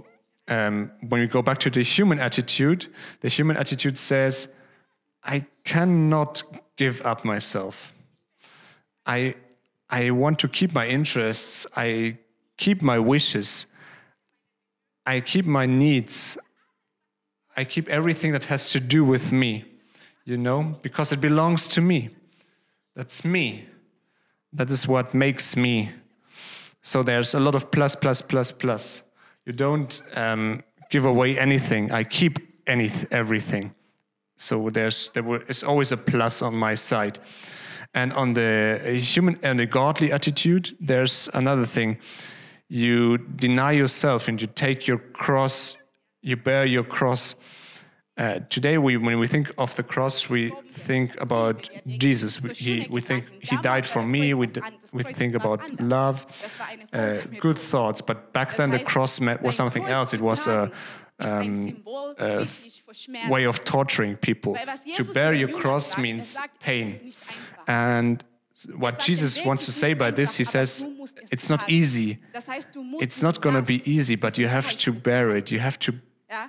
um, 0.47 0.91
when 1.07 1.21
we 1.21 1.27
go 1.27 1.41
back 1.41 1.57
to 1.59 1.69
the 1.69 1.83
human 1.83 2.19
attitude, 2.19 2.87
the 3.21 3.29
human 3.29 3.57
attitude 3.57 3.97
says, 3.97 4.47
I 5.23 5.45
cannot 5.63 6.43
give 6.77 7.05
up 7.05 7.25
myself. 7.25 7.93
I, 9.05 9.35
I 9.89 10.11
want 10.11 10.39
to 10.39 10.47
keep 10.47 10.73
my 10.73 10.87
interests. 10.87 11.67
I 11.75 12.17
keep 12.55 12.81
my 12.81 12.99
wishes. 12.99 13.67
I 15.05 15.19
keep 15.19 15.45
my 15.45 15.65
needs. 15.65 16.37
I 17.55 17.63
keep 17.63 17.89
everything 17.89 18.33
that 18.33 18.45
has 18.45 18.71
to 18.71 18.79
do 18.79 19.03
with 19.03 19.31
me, 19.31 19.65
you 20.25 20.37
know, 20.37 20.77
because 20.81 21.11
it 21.11 21.19
belongs 21.19 21.67
to 21.69 21.81
me. 21.81 22.09
That's 22.95 23.25
me. 23.25 23.65
That 24.53 24.69
is 24.69 24.87
what 24.87 25.13
makes 25.13 25.57
me. 25.57 25.91
So 26.81 27.03
there's 27.03 27.33
a 27.33 27.39
lot 27.39 27.55
of 27.55 27.71
plus, 27.71 27.95
plus, 27.95 28.21
plus, 28.21 28.51
plus. 28.51 29.03
You 29.47 29.53
don't 29.53 30.01
um, 30.13 30.61
give 30.89 31.05
away 31.05 31.39
anything. 31.39 31.89
I 31.89 32.03
keep 32.03 32.37
any, 32.67 32.91
everything. 33.11 33.73
So 34.35 34.69
there's 34.69 35.09
there 35.13 35.23
were, 35.23 35.41
is 35.47 35.63
always 35.63 35.93
a 35.93 35.97
plus 35.97 36.41
on 36.41 36.53
my 36.53 36.75
side. 36.75 37.19
And 37.93 38.11
on 38.11 38.33
the 38.33 38.81
uh, 38.83 38.89
human 38.89 39.37
and 39.41 39.57
the 39.57 39.65
godly 39.65 40.11
attitude, 40.11 40.75
there's 40.81 41.29
another 41.33 41.65
thing. 41.65 41.97
You 42.67 43.19
deny 43.19 43.71
yourself 43.71 44.27
and 44.27 44.41
you 44.41 44.47
take 44.47 44.85
your 44.85 44.97
cross, 44.97 45.77
you 46.21 46.35
bear 46.35 46.65
your 46.65 46.83
cross. 46.83 47.35
Uh, 48.17 48.39
today, 48.49 48.79
we, 48.79 48.97
when 48.97 49.19
we 49.19 49.27
think 49.27 49.51
of 49.59 49.75
the 49.75 49.83
cross, 49.83 50.27
we 50.27 50.51
think 50.71 51.19
about 51.21 51.69
Jesus. 51.85 52.41
We, 52.41 52.49
he, 52.53 52.87
we 52.89 52.99
think 52.99 53.25
he 53.41 53.57
died 53.57 53.85
for 53.85 54.01
me. 54.01 54.33
We, 54.33 54.47
we 54.91 55.03
think 55.03 55.35
about 55.35 55.79
love, 55.79 56.25
uh, 56.93 57.17
good 57.39 57.59
thoughts. 57.59 58.01
But 58.01 58.33
back 58.33 58.55
then, 58.55 58.71
the 58.71 58.79
cross 58.79 59.19
was 59.19 59.55
something 59.55 59.85
else. 59.85 60.15
It 60.15 60.21
was 60.21 60.47
a 60.47 60.71
um, 61.19 61.83
uh, 62.17 62.45
way 63.29 63.45
of 63.45 63.63
torturing 63.63 64.15
people. 64.15 64.57
To 64.95 65.03
bear 65.03 65.33
your 65.33 65.49
cross 65.49 65.95
means 65.97 66.37
pain. 66.59 67.13
And 67.67 68.23
what 68.75 68.99
Jesus 68.99 69.43
wants 69.45 69.65
to 69.65 69.71
say 69.71 69.93
by 69.93 70.09
this, 70.09 70.37
he 70.37 70.43
says, 70.43 70.85
it's 71.31 71.49
not 71.49 71.69
easy. 71.69 72.17
It's 72.99 73.21
not 73.21 73.41
going 73.41 73.55
to 73.55 73.61
be 73.61 73.87
easy, 73.89 74.15
but 74.15 74.39
you 74.39 74.47
have 74.47 74.75
to 74.79 74.91
bear 74.91 75.35
it. 75.35 75.51
You 75.51 75.59
have 75.59 75.77
to 75.79 75.93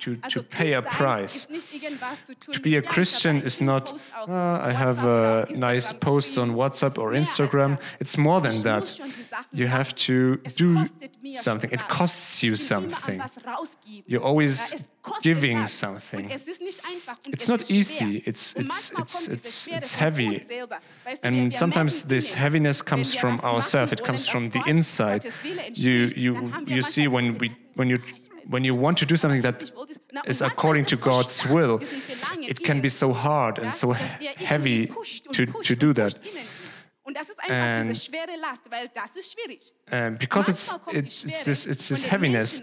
to, 0.01 0.17
to 0.29 0.43
pay 0.43 0.73
a 0.73 0.81
price. 0.81 1.47
To 2.51 2.59
be 2.59 2.75
a 2.75 2.81
Christian 2.81 3.41
is 3.41 3.61
not, 3.61 4.03
"Ah, 4.27 4.65
I 4.65 4.71
have 4.71 5.05
a 5.05 5.47
nice 5.51 5.93
post 5.93 6.37
on 6.37 6.51
WhatsApp 6.55 6.97
or 6.97 7.13
Instagram. 7.13 7.79
It's 7.99 8.17
more 8.17 8.41
than 8.41 8.61
that. 8.63 8.99
You 9.53 9.67
have 9.67 9.95
to 10.07 10.37
do 10.55 10.83
something. 11.33 11.71
It 11.71 11.87
costs 11.87 12.43
you 12.43 12.55
something. 12.55 13.21
You're 14.05 14.23
always 14.23 14.83
giving 15.21 15.65
something. 15.67 16.29
It's 17.33 17.47
not 17.47 17.71
easy. 17.71 18.21
It's, 18.25 18.53
it's, 18.55 18.91
it's, 18.99 19.27
it's, 19.27 19.67
it's 19.67 19.93
heavy. 19.93 20.45
And 21.23 21.55
sometimes 21.55 22.03
this 22.03 22.33
heaviness 22.33 22.81
comes 22.81 23.15
from 23.15 23.39
ourselves. 23.39 23.93
It 23.93 24.03
comes 24.03 24.27
from 24.27 24.49
the 24.49 24.61
inside. 24.67 25.25
You, 25.73 26.09
you, 26.15 26.53
you 26.67 26.81
see 26.81 27.07
when, 27.07 27.37
we, 27.37 27.55
when 27.75 27.89
you 27.89 27.99
when 28.49 28.63
you 28.65 28.73
want 28.75 28.97
to 28.97 29.05
do 29.05 29.15
something 29.15 29.43
that 29.43 29.71
is 30.25 30.41
according 30.41 30.85
to 30.85 30.95
God's 30.97 31.45
will, 31.45 31.79
it 32.49 32.59
can 32.65 32.81
be 32.81 32.89
so 32.89 33.13
hard 33.13 33.59
and 33.59 33.73
so 33.73 33.91
heavy 34.49 34.87
to, 35.33 35.45
to 35.45 35.75
do 35.75 35.93
that. 35.93 36.17
And- 37.49 37.89
Um, 39.91 40.15
because 40.17 40.47
it's, 40.51 40.73
it's, 40.93 41.23
it's, 41.25 41.43
this, 41.45 41.65
it's 41.65 41.87
this 41.89 42.03
heaviness, 42.11 42.61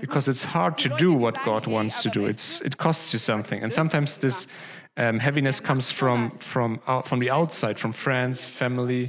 because 0.00 0.28
it's 0.28 0.44
hard 0.44 0.76
to 0.78 0.88
do 0.98 1.12
what 1.14 1.34
God 1.44 1.66
wants 1.66 2.02
to 2.02 2.08
do. 2.10 2.26
It's, 2.26 2.60
it 2.60 2.76
costs 2.76 3.12
you 3.12 3.18
something. 3.18 3.62
And 3.62 3.72
sometimes 3.72 4.16
this 4.18 4.46
um, 4.96 5.18
heaviness 5.18 5.60
comes 5.60 5.90
from, 5.90 6.30
from, 6.30 6.80
out, 6.86 7.06
from 7.08 7.18
the 7.20 7.30
outside, 7.30 7.78
from 7.78 7.92
friends, 7.92 8.44
family, 8.46 9.08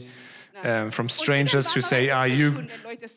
um, 0.63 0.91
from 0.91 1.09
strangers 1.09 1.71
who 1.73 1.81
say, 1.81 2.09
"Are 2.09 2.27
you? 2.27 2.67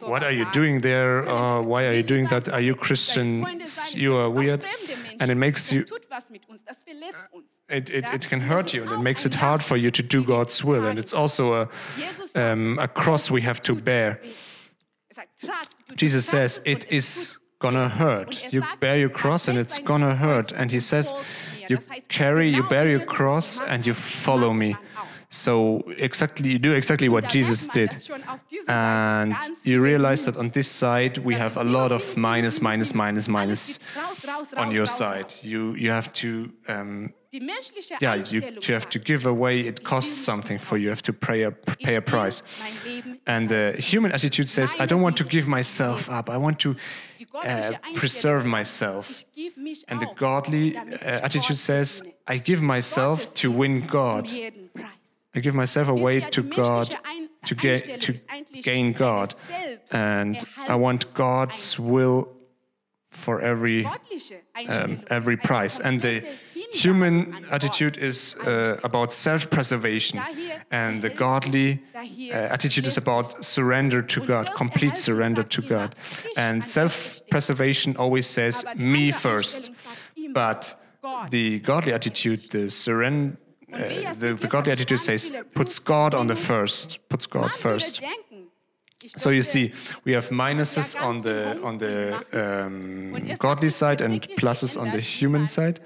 What 0.01 0.23
are 0.23 0.33
you 0.33 0.47
doing 0.53 0.81
there? 0.81 1.29
Uh, 1.29 1.61
why 1.63 1.87
are 1.87 1.93
you 1.93 2.03
doing 2.03 2.27
that? 2.29 2.49
Are 2.49 2.61
you 2.61 2.75
Christian? 2.75 3.47
You 3.91 4.17
are 4.17 4.31
weird." 4.31 4.65
And 5.21 5.31
it 5.31 5.37
makes 5.37 5.73
you. 5.73 5.85
It, 7.69 7.89
it, 7.91 8.05
it 8.13 8.29
can 8.29 8.41
hurt 8.41 8.75
you, 8.75 8.83
and 8.83 8.93
it 8.93 8.99
makes 8.99 9.25
it 9.25 9.35
hard 9.35 9.63
for 9.63 9.77
you 9.77 9.91
to 9.91 10.03
do 10.03 10.25
God's 10.25 10.63
will. 10.65 10.85
And 10.87 10.99
it's 10.99 11.15
also 11.15 11.55
a 11.55 11.69
um, 12.35 12.79
a 12.79 12.89
cross 12.89 13.31
we 13.31 13.43
have 13.43 13.61
to 13.63 13.75
bear. 13.75 14.21
Jesus 15.97 16.27
says 16.27 16.61
it 16.65 16.91
is 16.91 17.39
gonna 17.59 17.89
hurt. 17.89 18.53
You 18.53 18.63
bear 18.81 18.99
your 18.99 19.11
cross, 19.11 19.49
and 19.49 19.59
it's 19.59 19.79
gonna 19.79 20.17
hurt. 20.17 20.53
And 20.53 20.73
he 20.73 20.81
says, 20.81 21.15
you 21.69 21.79
carry, 22.09 22.49
you 22.51 22.63
bear 22.65 22.89
your 22.89 23.05
cross, 23.05 23.61
and 23.61 23.87
you 23.87 23.95
follow 23.95 24.53
me. 24.53 24.77
So 25.33 25.83
exactly, 25.97 26.51
you 26.51 26.59
do 26.59 26.73
exactly 26.73 27.09
what 27.09 27.31
Jesus 27.31 27.67
did. 27.69 27.91
And 28.69 29.35
you 29.65 29.81
realize 29.83 30.27
that 30.27 30.37
on 30.37 30.51
this 30.51 30.69
side 30.69 31.17
we 31.17 31.35
have 31.37 31.57
a 31.57 31.65
lot 31.65 31.91
of 31.91 32.17
minus, 32.19 32.61
minus, 32.61 32.95
minus, 32.95 33.29
minus 33.29 33.79
on 34.59 34.73
your 34.73 34.87
side. 34.87 35.33
You 35.41 35.75
you 35.75 35.91
have 35.91 36.13
to 36.21 36.53
um, 36.69 37.15
yeah 38.01 38.17
you, 38.31 38.43
you 38.69 38.75
have 38.75 38.91
to 38.91 38.99
give 38.99 39.25
away. 39.25 39.61
It 39.61 39.83
costs 39.83 40.13
something 40.13 40.59
for 40.59 40.77
you. 40.77 40.85
You 40.85 40.91
have 40.91 41.03
to 41.03 41.15
pay 41.15 41.45
a 41.45 41.51
pay 41.51 41.95
a 41.95 42.03
price. 42.03 42.43
And 43.27 43.49
the 43.49 43.75
human 43.79 44.13
attitude 44.13 44.51
says, 44.51 44.77
I 44.79 44.85
don't 44.85 45.01
want 45.01 45.17
to 45.17 45.25
give 45.25 45.47
myself 45.47 46.11
up. 46.11 46.29
I 46.29 46.37
want 46.37 46.59
to 46.61 46.77
uh, 47.43 47.73
preserve 47.95 48.45
myself. 48.45 49.25
And 49.89 49.99
the 49.99 50.11
godly 50.15 50.77
uh, 50.77 51.27
attitude 51.27 51.59
says, 51.59 52.03
I 52.27 52.37
give 52.37 52.61
myself 52.61 53.35
to 53.37 53.51
win 53.51 53.87
God. 53.87 54.29
I 55.35 55.41
give 55.41 55.55
myself 55.55 55.89
away 55.89 56.21
to 56.21 56.43
God 56.43 56.89
to, 57.47 57.55
Einstellung 57.55 58.01
to 58.01 58.63
gain 58.63 58.93
God. 58.93 59.35
And 59.91 60.45
I 60.69 60.75
want 60.77 61.13
God's 61.15 61.79
will 61.79 62.29
for 63.11 63.41
every 63.41 63.87
um, 64.69 65.03
every 65.11 65.37
price. 65.37 65.79
And 65.79 66.01
the 66.01 66.25
human 66.73 67.45
attitude 67.51 67.99
is 67.99 68.35
uh, 68.47 68.81
about 68.85 69.13
self 69.13 69.51
preservation, 69.51 70.21
and 70.71 71.03
the 71.03 71.11
godly 71.11 71.83
uh, 71.95 72.33
attitude 72.33 72.87
is 72.87 72.97
about 72.97 73.45
surrender 73.45 74.03
to 74.03 74.27
God, 74.27 74.53
complete 74.55 74.97
surrender 74.97 75.43
to 75.43 75.63
God. 75.63 75.95
And 76.37 76.69
self 76.69 77.21
preservation 77.31 77.97
always 77.97 78.27
says 78.27 78.65
me 78.77 79.13
first, 79.13 79.71
but 80.33 80.79
the 81.31 81.61
godly 81.61 81.93
attitude, 81.93 82.51
the 82.51 82.71
surrender. 82.71 83.37
Uh, 83.73 84.13
the, 84.19 84.35
the 84.35 84.49
godly 84.49 84.73
attitude 84.73 85.01
says 85.01 85.33
puts 85.55 85.83
God 85.83 86.15
on 86.15 86.29
the 86.29 86.35
first, 86.35 86.99
puts 87.09 87.29
God 87.29 87.53
first. 87.53 88.03
So 89.17 89.31
you 89.31 89.43
see, 89.43 89.73
we 90.05 90.15
have 90.15 90.31
minuses 90.31 90.95
on 91.01 91.23
the 91.23 91.59
on 91.65 91.79
the 91.79 92.15
um, 92.33 93.15
Und 93.15 93.25
es 93.25 93.33
hat 93.33 93.39
godly 93.41 93.71
side 93.71 94.05
and 94.05 94.21
pluses 94.37 94.77
on 94.77 94.93
the 94.93 95.01
human 95.01 95.49
side. 95.49 95.81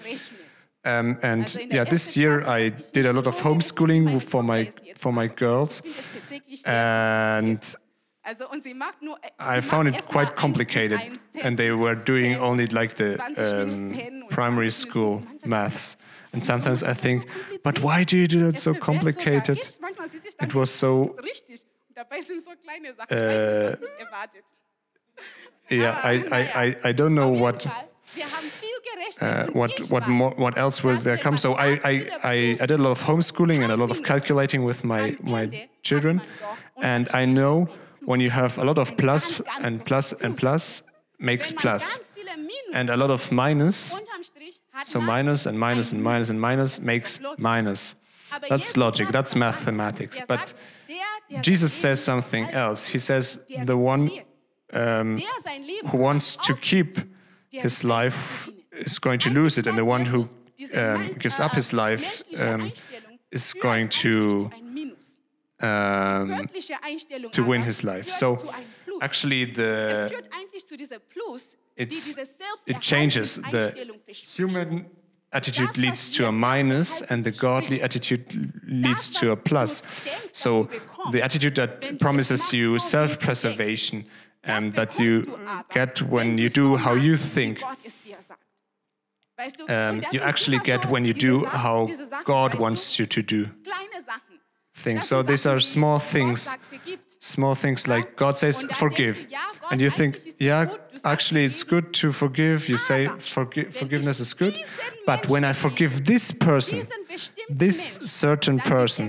Um, 0.85 1.19
and 1.23 1.43
Also 1.45 1.59
in 1.59 1.71
der 1.71 1.77
yeah, 1.77 1.85
this 1.85 2.15
year 2.17 2.47
I 2.47 2.71
did 2.93 3.07
a 3.07 3.13
lot 3.13 3.27
of 3.27 3.37
so 3.37 3.41
gelernt, 3.41 3.43
wie 3.43 3.51
homeschooling 3.51 4.21
for 4.21 4.43
my 4.43 4.65
Tochter 4.67 4.81
es 4.81 4.87
jetzt 4.87 5.01
for 5.01 5.13
my 5.13 5.29
girls, 5.29 5.83
Ich 5.85 5.93
finde 5.93 5.97
das 5.97 6.13
tatsächlich 6.13 6.63
sehr 6.63 6.73
and 7.39 7.79
Also, 8.29 8.51
und 8.51 8.65
sie 8.65 8.75
mag 8.75 9.01
nur, 9.01 9.17
äh, 9.23 9.59
I 9.59 9.63
found 9.63 9.89
it 9.89 10.05
quite 10.09 10.35
complicated. 10.35 10.99
And 11.45 11.57
they 11.57 11.71
were 11.71 11.95
doing 11.95 12.37
only 12.41 12.67
like 12.67 12.97
the 12.97 13.17
um, 13.37 14.27
primary 14.31 14.71
school 14.73 15.23
10. 15.43 15.49
Maths. 15.49 15.97
And 16.37 16.45
sometimes 16.45 16.83
I 16.83 16.91
ist 16.91 16.97
das 16.97 16.97
so 16.99 17.03
think, 17.03 17.27
but 17.63 17.83
why 17.83 18.05
do 18.05 18.17
you 18.17 18.29
do 18.29 18.41
that 18.51 18.59
so 18.61 18.75
complicated? 18.75 19.59
ich. 19.59 19.81
Manchmal 19.81 20.11
sitze 20.11 20.29
ich 20.29 20.37
dann 20.37 20.49
It 20.49 20.55
was 20.55 20.79
so 20.79 21.15
das 21.17 21.25
ist 21.25 21.31
richtig. 21.31 21.67
Und 21.89 21.97
dabei 21.97 22.21
sind 22.21 22.45
so 22.45 22.51
kleine 22.63 22.95
Sachen. 22.95 23.09
Ich 23.09 23.17
weiß 23.17 23.71
nicht, 23.71 23.83
was 23.83 23.91
mich 23.91 24.07
erwartet. 24.07 24.45
Yeah, 25.71 25.99
I, 26.05 26.17
I, 26.31 26.67
I, 26.67 26.91
I 26.91 26.93
don't 26.93 27.15
know 27.15 27.33
what 27.33 27.63
Fall, 27.63 27.89
wir 28.15 28.25
haben 28.25 28.51
viel 28.61 28.77
uh, 29.21 29.47
what 29.53 29.73
what 29.91 30.07
more 30.07 30.35
what 30.37 30.57
else 30.57 30.85
will 30.85 30.99
there 30.99 31.17
come. 31.17 31.39
So 31.39 31.55
I, 31.55 31.81
I, 31.83 32.07
I, 32.23 32.57
I 32.61 32.67
did 32.67 32.79
a 32.79 32.83
lot 32.83 32.93
of 32.93 33.03
homeschooling 33.03 33.63
and 33.63 33.73
a 33.73 33.77
lot 33.77 33.91
of 33.91 34.03
calculating 34.03 34.65
with 34.65 34.85
my 34.85 35.17
my 35.23 35.69
children, 35.83 36.21
and 36.83 37.09
I 37.15 37.25
know 37.25 37.69
when 38.05 38.21
you 38.21 38.31
have 38.31 38.59
a 38.59 38.65
lot 38.65 38.79
of 38.79 38.97
plus 38.97 39.41
and 39.63 39.85
plus 39.85 40.13
and 40.13 40.37
plus 40.37 40.83
makes 41.19 41.51
plus, 41.51 41.99
ganz 41.99 42.13
viele 42.15 42.37
Minus 42.37 42.75
and 42.75 42.91
a 42.91 42.97
lot 42.97 43.11
of 43.11 43.33
minus. 43.33 43.97
Unterm 44.77 44.85
Strich 44.85 44.85
hat 44.85 44.87
So 44.87 45.01
minus 45.01 45.47
and 45.47 45.63
and 45.63 46.03
minus 46.03 46.31
and 46.31 46.41
minus 46.41 46.81
makes 46.81 47.21
minus. 47.39 47.97
That's 48.49 48.77
logic. 48.77 49.09
That's 49.11 49.35
mathematics. 49.35 50.21
Er 50.21 50.27
But 50.27 50.55
der, 50.89 50.95
der 51.31 51.41
Jesus 51.43 51.73
says 51.73 52.05
something 52.05 52.49
else. 52.51 52.87
He 52.93 52.99
says 52.99 53.45
the 53.49 53.77
one 53.77 54.11
um, 54.73 55.17
Der 55.17 55.25
sein 55.45 55.63
Leben 55.63 55.89
who 55.91 55.99
wants 55.99 56.37
to 56.37 56.55
keep 56.55 56.99
his 57.51 57.83
life 57.83 58.51
is 58.73 59.01
going 59.01 59.19
to 59.21 59.31
lose 59.31 59.59
it, 59.59 59.67
and 59.67 59.79
the 59.79 59.85
one 59.85 60.05
who 60.05 60.27
um, 60.75 61.15
gives 61.19 61.41
up 61.41 61.53
his 61.53 61.73
life 61.73 62.23
um, 62.43 62.73
is 63.31 63.55
going 63.55 63.89
to 63.89 64.51
Minus. 64.61 65.17
um, 65.63 66.49
to 67.33 67.43
win 67.43 67.63
his 67.63 67.83
life. 67.83 68.11
So 68.11 68.37
zu 68.37 68.49
einem 68.49 68.65
Plus. 68.85 69.03
actually, 69.03 69.45
the 69.47 70.11
führt 71.77 71.93
eigentlich 71.93 72.07
zu 72.07 72.15
dieser 72.15 72.25
Plus, 72.25 72.57
die 72.67 72.67
it's 72.67 72.67
it 72.67 72.81
changes 72.81 73.35
the 73.51 73.73
human 74.37 74.87
attitude 75.33 75.77
leads 75.77 76.09
to 76.11 76.27
a 76.27 76.29
ihr 76.29 76.33
minus 76.33 76.89
Selbsterhaltung 76.89 77.11
and 77.11 77.25
the 77.25 77.31
godly 77.33 77.83
attitude 77.83 78.53
leads 78.67 79.11
to 79.11 79.33
a 79.33 79.37
plus. 79.37 79.83
so 80.33 80.69
the 81.13 81.23
attitude 81.23 81.55
that 81.55 81.99
promises 81.99 82.53
you 82.53 82.69
so 82.69 82.73
wie 82.75 82.79
du 82.79 82.79
self-preservation 82.79 84.05
and 84.45 84.75
that 84.75 84.99
you 84.99 85.27
get 85.75 86.01
when 86.03 86.39
you 86.39 86.49
do 86.49 86.77
how 86.77 86.95
you 86.95 87.17
think. 87.17 87.61
Gott 87.61 87.79
es 87.85 87.95
dir 88.05 88.17
sagt. 88.23 88.41
Weißt 89.37 89.59
du, 89.59 89.67
um, 89.67 90.01
you 90.13 90.23
actually 90.23 90.59
get 90.61 90.89
when 90.91 91.05
you 91.05 91.13
do 91.13 91.45
how 91.47 91.91
God 92.25 92.59
wants 92.59 92.99
you 92.99 93.07
to 93.07 93.21
do 93.21 93.51
things. 94.73 95.07
So 95.07 95.23
these 95.23 95.47
are 95.47 95.61
small 95.61 96.01
things 96.01 96.55
small 97.19 97.55
things 97.55 97.87
like 97.87 98.17
God 98.17 98.39
says 98.39 98.67
forgive 98.73 99.17
denkst 99.17 99.27
du, 99.27 99.33
ja, 99.33 99.41
Gott, 99.61 99.73
and 99.73 99.81
you 99.81 99.91
think 99.91 100.17
eigentlich 100.17 100.27
ist 100.27 100.35
es 100.35 100.41
yeah 100.41 100.65
gut, 100.65 100.71
du 100.77 100.77
sagst 100.77 100.86
actually 101.13 101.45
it's 101.45 101.63
good 101.63 101.93
to 102.01 102.13
forgive. 102.13 102.69
You 102.69 102.77
say 102.77 103.07
forgi 103.07 103.73
forgiveness 103.73 104.21
is 104.21 104.35
good 104.35 104.55
but 105.07 105.29
when 105.29 105.45
I 105.45 105.53
forgive 105.53 106.05
this 106.05 106.33
person 106.33 106.79
this 107.49 107.79
certain 108.05 108.59
er 108.59 108.69
person 108.75 109.05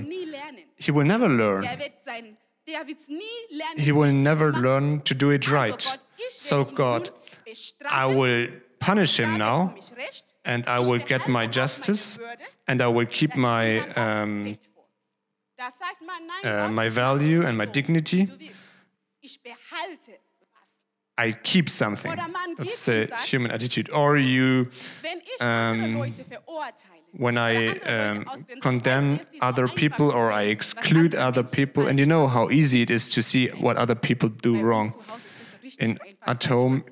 he 0.76 0.92
will 0.92 1.06
never 1.14 1.28
learn. 1.28 1.62
Der 1.62 1.78
wird 1.78 1.92
sein, 2.00 2.36
der 2.66 2.86
wird's 2.86 3.08
nie 3.08 3.40
lernen. 3.50 3.78
he 3.78 3.92
will 3.92 4.12
never 4.12 4.52
learn 4.52 5.00
to 5.02 5.14
do 5.14 5.30
it 5.30 5.50
right. 5.50 5.82
so 6.30 6.64
God 6.64 7.10
I 7.90 8.06
will 8.06 8.48
punish 8.78 9.18
him 9.18 9.36
now 9.36 9.74
and 10.44 10.66
I 10.66 10.78
will 10.78 10.98
get 10.98 11.28
my 11.28 11.46
justice 11.46 12.18
and 12.66 12.80
I 12.80 12.86
will 12.86 13.06
keep 13.06 13.36
my 13.36 13.80
um, 13.96 14.44
Recht 14.44 14.68
vor. 14.74 14.84
Da 15.56 15.70
sagt 15.70 16.00
man, 16.06 16.26
nein, 16.26 16.66
uh, 16.66 16.68
my 16.72 16.88
value 16.88 17.44
and 17.44 17.56
my 17.56 17.66
dignity. 17.66 18.26
wie 18.26 18.26
du 18.26 18.38
willst. 18.38 18.54
Ich 19.20 19.42
behalte 19.42 20.12
was. 20.54 20.70
I 21.18 21.32
keep 21.32 21.68
something. 21.68 22.12
That's 22.56 22.82
the 22.82 23.08
human 23.26 23.50
attitude. 23.50 23.90
Or 23.90 24.16
you, 24.16 24.68
Wenn 25.02 25.18
ich 25.18 25.42
andere 25.42 25.92
Leute 25.92 26.24
verurteile, 26.24 26.98
when 27.12 27.36
I 27.36 27.80
um, 27.80 28.24
condemn 28.60 29.14
ich 29.14 29.20
weiß, 29.20 29.20
es 29.20 29.26
ist 29.26 29.40
so 29.40 29.46
other 29.46 29.68
people 29.68 30.10
or 30.12 30.30
I 30.30 30.50
exclude 30.50 31.16
other 31.16 31.42
people, 31.42 31.88
and 31.88 31.98
you 31.98 32.06
know 32.06 32.28
how 32.28 32.50
easy 32.50 32.82
it 32.82 32.90
is 32.90 33.08
to 33.08 33.20
see 33.20 33.50
what 33.58 33.76
other 33.76 33.96
people 33.96 34.28
do 34.28 34.54
wrong. 34.62 34.92
zu 34.92 34.98
Hause 35.00 35.22
ist 35.26 35.52
das 35.52 35.62
richtig 35.62 35.80
In 35.80 35.98
at 36.26 36.48
home, 36.48 36.84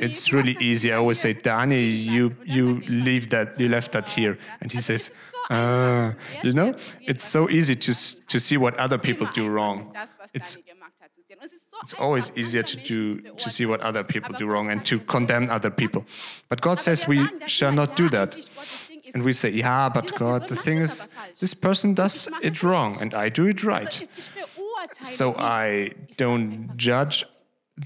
it's 0.00 0.32
really 0.32 0.56
easy. 0.60 0.90
I 0.90 0.94
always 0.94 1.20
say, 1.20 1.34
Dani, 1.34 1.76
you 1.76 2.30
lassen. 2.30 2.40
Und 2.40 2.50
dann 2.50 2.56
you 2.56 2.80
leave 2.88 3.28
that, 3.30 3.60
you 3.60 3.68
left 3.68 3.92
that 3.92 4.08
here, 4.08 4.38
and 4.60 4.72
he 4.72 4.80
says, 4.80 5.08
ist 5.08 5.14
so 5.32 5.54
einfach, 5.54 6.20
sehr 6.32 6.44
you 6.44 6.52
know, 6.52 6.72
schwer 6.72 6.76
zu 6.76 6.88
sehen, 6.88 7.08
it's 7.08 7.32
so 7.32 7.48
easy 7.48 7.76
to 7.76 7.92
to 8.26 8.38
see 8.38 8.56
what 8.56 8.78
other 8.78 8.98
people 8.98 9.28
do 9.34 9.46
wrong. 9.46 9.92
It's 10.32 10.58
Dani 11.86 11.86
gemacht 11.86 11.86
hat, 11.86 11.86
zu 11.86 11.86
sehen. 11.86 11.86
Und 11.86 11.86
es 11.86 11.90
ist 11.90 11.90
so 11.90 11.94
It's 11.94 11.94
always 11.94 12.32
easier 12.36 12.64
to 12.64 12.76
do 12.76 13.20
to 13.36 13.48
see 13.48 13.66
what 13.66 13.80
other 13.82 14.02
people 14.04 14.34
do 14.36 14.46
wrong 14.46 14.70
and 14.70 14.84
to 14.84 14.98
condemn 15.00 15.50
other 15.50 15.70
people. 15.70 16.04
But 16.48 16.60
God 16.60 16.80
says 16.80 17.06
we 17.06 17.28
shall 17.46 17.72
not 17.72 17.96
do 17.96 18.08
that. 18.10 18.34
eigentlich 18.34 18.54
Gottes 18.54 18.86
Ding 18.88 19.00
ist 19.04 19.14
And 19.14 19.24
we 19.24 19.32
say, 19.32 19.50
yeah, 19.50 19.88
but 19.88 20.14
God, 20.16 20.48
the 20.48 20.56
thing 20.56 20.78
is, 20.78 21.08
this 21.40 21.54
person 21.54 21.94
does 21.94 22.28
it 22.42 22.62
wrong 22.62 23.00
and 23.00 23.14
I 23.14 23.30
do 23.30 23.46
it 23.46 23.64
right. 23.64 23.86
Also 23.86 24.02
ich, 24.02 24.18
ich 24.18 24.30
verurteile 24.30 25.06
So. 25.06 25.34
I 25.38 25.94
don't 26.18 26.76
judge 26.76 27.24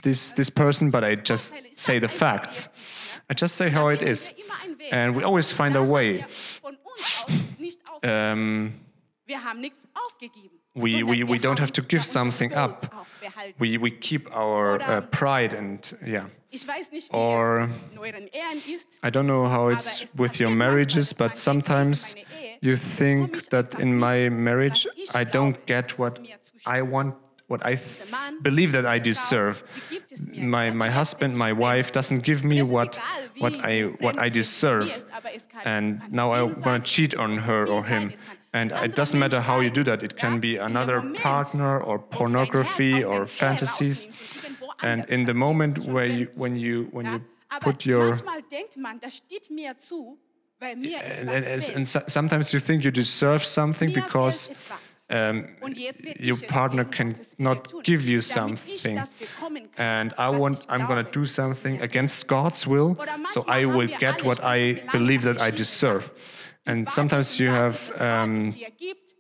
this 0.03 0.33
this 0.33 0.51
person, 0.51 0.91
but 0.91 1.05
I 1.05 1.15
just 1.17 1.55
say 1.73 1.99
the 2.01 2.09
sage 2.09 2.13
einfach, 2.13 2.13
wie 2.13 2.19
facts. 2.19 2.59
es 2.59 2.65
ist, 2.67 2.73
ja. 3.07 3.23
I 3.31 3.35
just 3.39 3.57
say 3.57 3.71
how 3.71 3.89
it 3.91 4.03
is. 4.03 4.31
wir 4.31 4.45
immer 4.45 4.55
einen 4.63 4.79
Weg, 4.79 4.93
And 4.93 5.17
we 5.17 5.25
always 5.25 5.51
find 5.53 5.77
a 5.77 5.81
way. 5.83 6.19
wir 6.19 6.27
Von 6.61 6.77
uns 6.77 7.05
aus 7.25 7.33
nicht 7.59 7.81
auf, 7.89 8.03
Um, 8.03 8.73
wir 10.75 10.99
haben 10.99 11.05
nichts 11.05 11.05
aufgegeben. 11.05 11.19
we, 11.19 11.25
we, 11.25 11.25
we 11.25 11.39
don't 11.39 11.59
have 11.59 11.73
to 11.73 11.83
give 11.83 12.05
something 12.05 12.55
up. 12.55 12.93
We, 13.59 13.79
we 13.79 13.91
keep 13.91 14.29
our 14.35 14.81
uh, 14.83 15.01
pride 15.11 15.55
and 15.55 15.93
yeah. 16.05 16.27
Ich 16.51 16.67
weiß 16.69 16.93
nicht, 16.93 17.11
wie 17.11 17.17
or- 17.17 17.63
es 17.63 17.93
in 17.93 17.99
euren 17.99 18.27
Ehren 18.29 18.59
ist. 18.75 18.99
I 19.03 19.09
don't 19.09 19.25
know 19.27 19.47
how 19.49 19.71
it's 19.71 20.05
with 20.15 20.39
your 20.39 20.51
marriages, 20.51 21.15
but 21.15 21.33
dass 21.33 21.47
man 21.47 21.61
denkt, 21.61 21.67
sometimes 21.67 22.17
you 22.61 22.77
think 22.77 23.49
that 23.51 23.79
in 23.79 23.97
my 23.99 24.29
marriage 24.29 24.87
I 25.15 25.25
don't 25.25 25.57
get 25.67 25.99
what 25.99 26.19
es 26.19 26.29
mir 26.29 26.37
zusteht. 26.43 26.67
I 26.67 26.83
want, 26.83 27.15
what 27.49 27.63
I 27.65 27.79
believe 28.43 28.73
that 28.73 28.85
I 28.85 29.01
deserve. 29.01 29.65
die 29.91 29.95
gibt 29.97 30.13
es 30.13 30.21
mir. 30.27 30.43
My, 30.45 30.71
my 30.71 30.91
husband, 30.91 31.37
my 31.37 31.53
wife 31.53 31.91
doesn't 31.91 32.23
give 32.23 32.45
me 32.45 32.63
what, 32.63 32.99
what 33.39 33.55
I, 33.65 33.91
what 34.01 34.19
I 34.19 34.29
deserve. 34.29 34.85
ist, 34.85 35.07
aber 35.11 35.35
es 35.35 35.49
kann 35.49 35.63
And 35.65 36.13
now 36.13 36.35
I 36.35 36.43
want 36.43 36.85
to 36.85 36.91
cheat 36.91 37.17
on 37.17 37.47
her 37.47 37.67
or 37.67 37.87
him. 37.87 38.13
And 38.55 38.71
it 38.71 38.95
doesn't 38.95 39.19
matter 39.19 39.41
how 39.41 39.61
you 39.61 39.71
do 39.71 39.83
that. 39.85 40.03
It 40.03 40.17
can 40.17 40.39
be 40.39 40.57
another 40.57 41.01
partner 41.15 41.81
or 41.81 41.99
pornography 41.99 43.03
or 43.03 43.27
fantasies. 43.27 44.07
And 44.83 45.09
in 45.09 45.25
the 45.25 45.35
moment 45.35 45.79
where 45.79 46.07
you, 46.07 46.29
when 46.35 46.57
you, 46.57 46.89
when 46.91 47.07
you 47.07 47.21
put 47.61 47.87
your 47.87 48.15
and, 50.63 51.29
and, 51.29 51.71
and 51.75 51.89
sometimes 51.89 52.53
you 52.53 52.61
think 52.61 52.85
you 52.85 52.91
deserve 52.91 53.43
something 53.43 53.93
because 53.93 54.51
um, 55.11 55.49
your 56.19 56.37
partner 56.49 56.85
can 56.85 57.17
not 57.39 57.73
give 57.83 58.09
you 58.09 58.21
something. 58.21 59.03
And 59.77 60.15
I 60.19 60.29
want, 60.29 60.67
I'm 60.69 60.87
going 60.87 61.05
to 61.05 61.11
do 61.11 61.27
something 61.27 61.81
against 61.83 62.29
God's 62.29 62.67
will, 62.67 62.97
so 63.31 63.45
I 63.49 63.65
will 63.65 63.89
get 63.99 64.25
what 64.25 64.43
I 64.43 64.83
believe 64.93 65.23
that 65.23 65.41
I 65.41 65.51
deserve. 65.51 66.11
And 66.65 66.89
sometimes 66.91 67.39
you 67.39 67.51
have 67.51 67.79
um, 67.99 68.51
es 68.51 68.55
dir 68.59 68.71
gibt, 68.79 69.15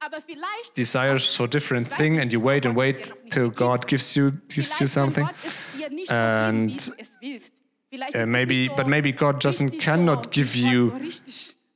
aber 0.00 0.20
vielleicht 0.20 0.76
desires 0.76 1.34
for 1.34 1.46
different 1.48 1.88
thing, 1.96 2.18
and 2.20 2.32
you 2.32 2.42
wait 2.42 2.66
and 2.66 2.76
wait 2.76 3.06
dir 3.06 3.10
noch 3.14 3.22
nicht 3.22 3.32
till 3.32 3.50
God 3.50 3.86
gives 3.86 4.14
you 4.14 4.30
gives 4.48 4.78
you 4.80 4.86
something. 4.86 5.24
Gott 5.24 5.34
es 5.44 5.78
dir 5.78 5.90
nicht 5.90 6.08
so 6.08 6.14
And, 6.14 6.68
geben, 6.68 6.80
wie 6.86 6.90
du 6.90 6.94
es 6.98 7.10
willst. 7.20 7.52
Vielleicht 7.90 8.14
uh, 8.16 8.26
maybe- 8.26 8.68
but 8.76 8.86
maybe 8.86 9.12
God 9.12 9.44
doesn't- 9.44 9.78
cannot 9.78 10.30
give 10.30 10.56
you, 10.58 10.92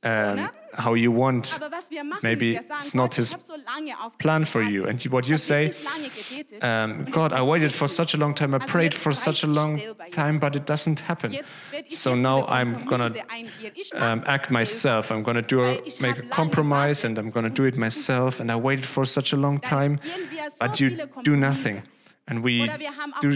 um? 0.03 0.49
How 0.77 0.95
you 0.95 1.11
want 1.11 1.53
Aber 1.55 1.71
was 1.71 1.89
wir 1.89 2.03
machen, 2.03 2.19
maybe 2.21 2.53
ist, 2.53 2.61
wir 2.61 2.67
sagen, 2.67 2.79
it's 2.79 2.93
not 2.93 3.15
his 3.15 3.27
ich 3.29 3.33
habe 3.33 3.43
so 3.43 3.53
lange 3.53 3.99
auf 3.99 4.11
dich 4.11 4.17
plan 4.19 4.45
for 4.45 4.61
you. 4.61 4.85
And 4.85 5.11
what 5.11 5.27
you 5.27 5.37
say, 5.37 5.67
habe 5.67 5.75
wirklich 5.75 5.83
lange 5.83 6.09
gebetet 6.09 6.63
um, 6.63 7.11
God, 7.11 7.31
I 7.31 7.41
waited 7.41 7.71
for 7.71 7.87
such 7.87 8.13
a 8.13 8.17
long 8.17 8.35
time, 8.35 8.55
I 8.55 8.59
prayed 8.59 8.93
for 8.93 9.13
such 9.13 9.43
a 9.43 9.47
long 9.47 9.79
time, 10.11 10.39
but 10.39 10.55
it 10.55 10.67
doesn't 10.69 11.07
happen. 11.07 11.31
Jetzt 11.31 11.45
werde 11.71 11.87
ich 11.87 11.99
So 11.99 12.15
now 12.15 12.47
I'm 12.47 12.85
gonna 12.85 13.09
Kompromisse 13.09 13.29
eingehen. 13.29 13.71
Ich 13.75 13.93
um, 13.93 14.23
act 14.25 14.51
myself. 14.51 15.11
I'm 15.11 15.23
gonna 15.23 15.41
do 15.41 15.61
a, 15.61 15.77
make 15.99 16.19
a 16.19 16.27
compromise, 16.29 17.05
and 17.05 17.17
I'm 17.17 17.31
gonna 17.31 17.49
do 17.49 17.65
it 17.65 17.77
myself. 17.77 18.39
And 18.39 18.51
I 18.51 18.55
waited 18.55 18.85
for 18.85 19.05
such 19.05 19.33
a 19.33 19.37
long 19.37 19.59
time, 19.59 19.99
gehen 19.99 20.29
wir 20.31 20.51
so 20.51 20.57
but 20.59 20.79
you 20.79 20.97
do 21.23 21.35
nothing. 21.35 21.83
And 22.27 22.43
we 22.43 22.69
do 23.21 23.29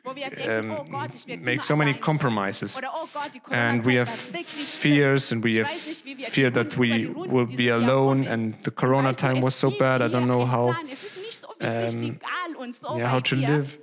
Ängste, 0.00 0.04
wo 0.04 0.14
wir 0.16 0.30
denken, 0.30 0.70
um, 0.70 0.76
oh 0.78 0.84
Gott, 0.90 1.14
ich 1.14 1.26
werde 1.26 1.42
make 1.42 1.62
so 1.62 1.76
many 1.76 1.94
compromises. 1.94 2.80
Oh 2.82 3.08
and 3.50 3.84
we 3.84 3.98
have 3.98 4.10
fears 4.10 5.32
and 5.32 5.44
we 5.44 5.58
have 5.58 5.70
weiß 5.70 5.86
nicht, 5.86 6.04
wie 6.04 6.18
wir 6.18 6.26
die 6.26 6.30
fear 6.30 6.52
that 6.52 6.76
Runden 6.76 6.76
über 6.76 6.98
die 6.98 7.08
we 7.14 7.30
will 7.30 7.46
be 7.46 7.72
alone 7.72 8.28
and 8.30 8.56
the 8.64 8.70
corona 8.70 9.12
time 9.12 9.42
was 9.42 9.58
so 9.58 9.70
bad 9.70 10.00
i 10.00 10.08
don't 10.08 10.24
know 10.24 10.46
how 10.46 10.72
Plan. 10.72 10.86
Es 10.90 11.02
ist 11.04 11.16
nicht 11.16 11.40
so 11.40 11.48
wirklich 11.58 11.94
um, 11.94 12.02
legal 12.02 12.56
und 12.58 12.74
so 12.74 12.96
yeah, 12.96 13.12
how 13.12 13.22
to 13.22 13.36
live. 13.36 13.78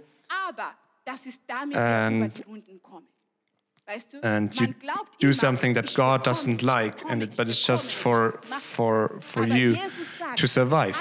Aber 0.48 0.72
das 1.06 1.26
ist 1.26 1.42
damit 1.48 1.76
wir 1.76 1.82
And- 1.82 2.26
über 2.26 2.28
die 2.28 2.42
Runden 2.44 2.82
kommen. 2.82 3.08
Weißt 3.86 4.14
du? 4.14 4.22
and 4.22 4.54
you 4.60 4.68
do 5.22 5.32
something 5.32 5.74
that 5.74 5.94
God 5.96 6.28
doesn't 6.28 6.62
like 6.62 6.96
and 7.10 7.24
it, 7.24 7.38
but 7.38 7.48
it's 7.48 7.66
just 7.66 7.94
for 7.94 8.34
ich 8.34 8.42
das 8.42 8.50
mache. 8.50 8.62
for 8.62 9.22
for 9.22 9.48
you 9.48 9.78
to 10.36 10.46
survive 10.46 10.98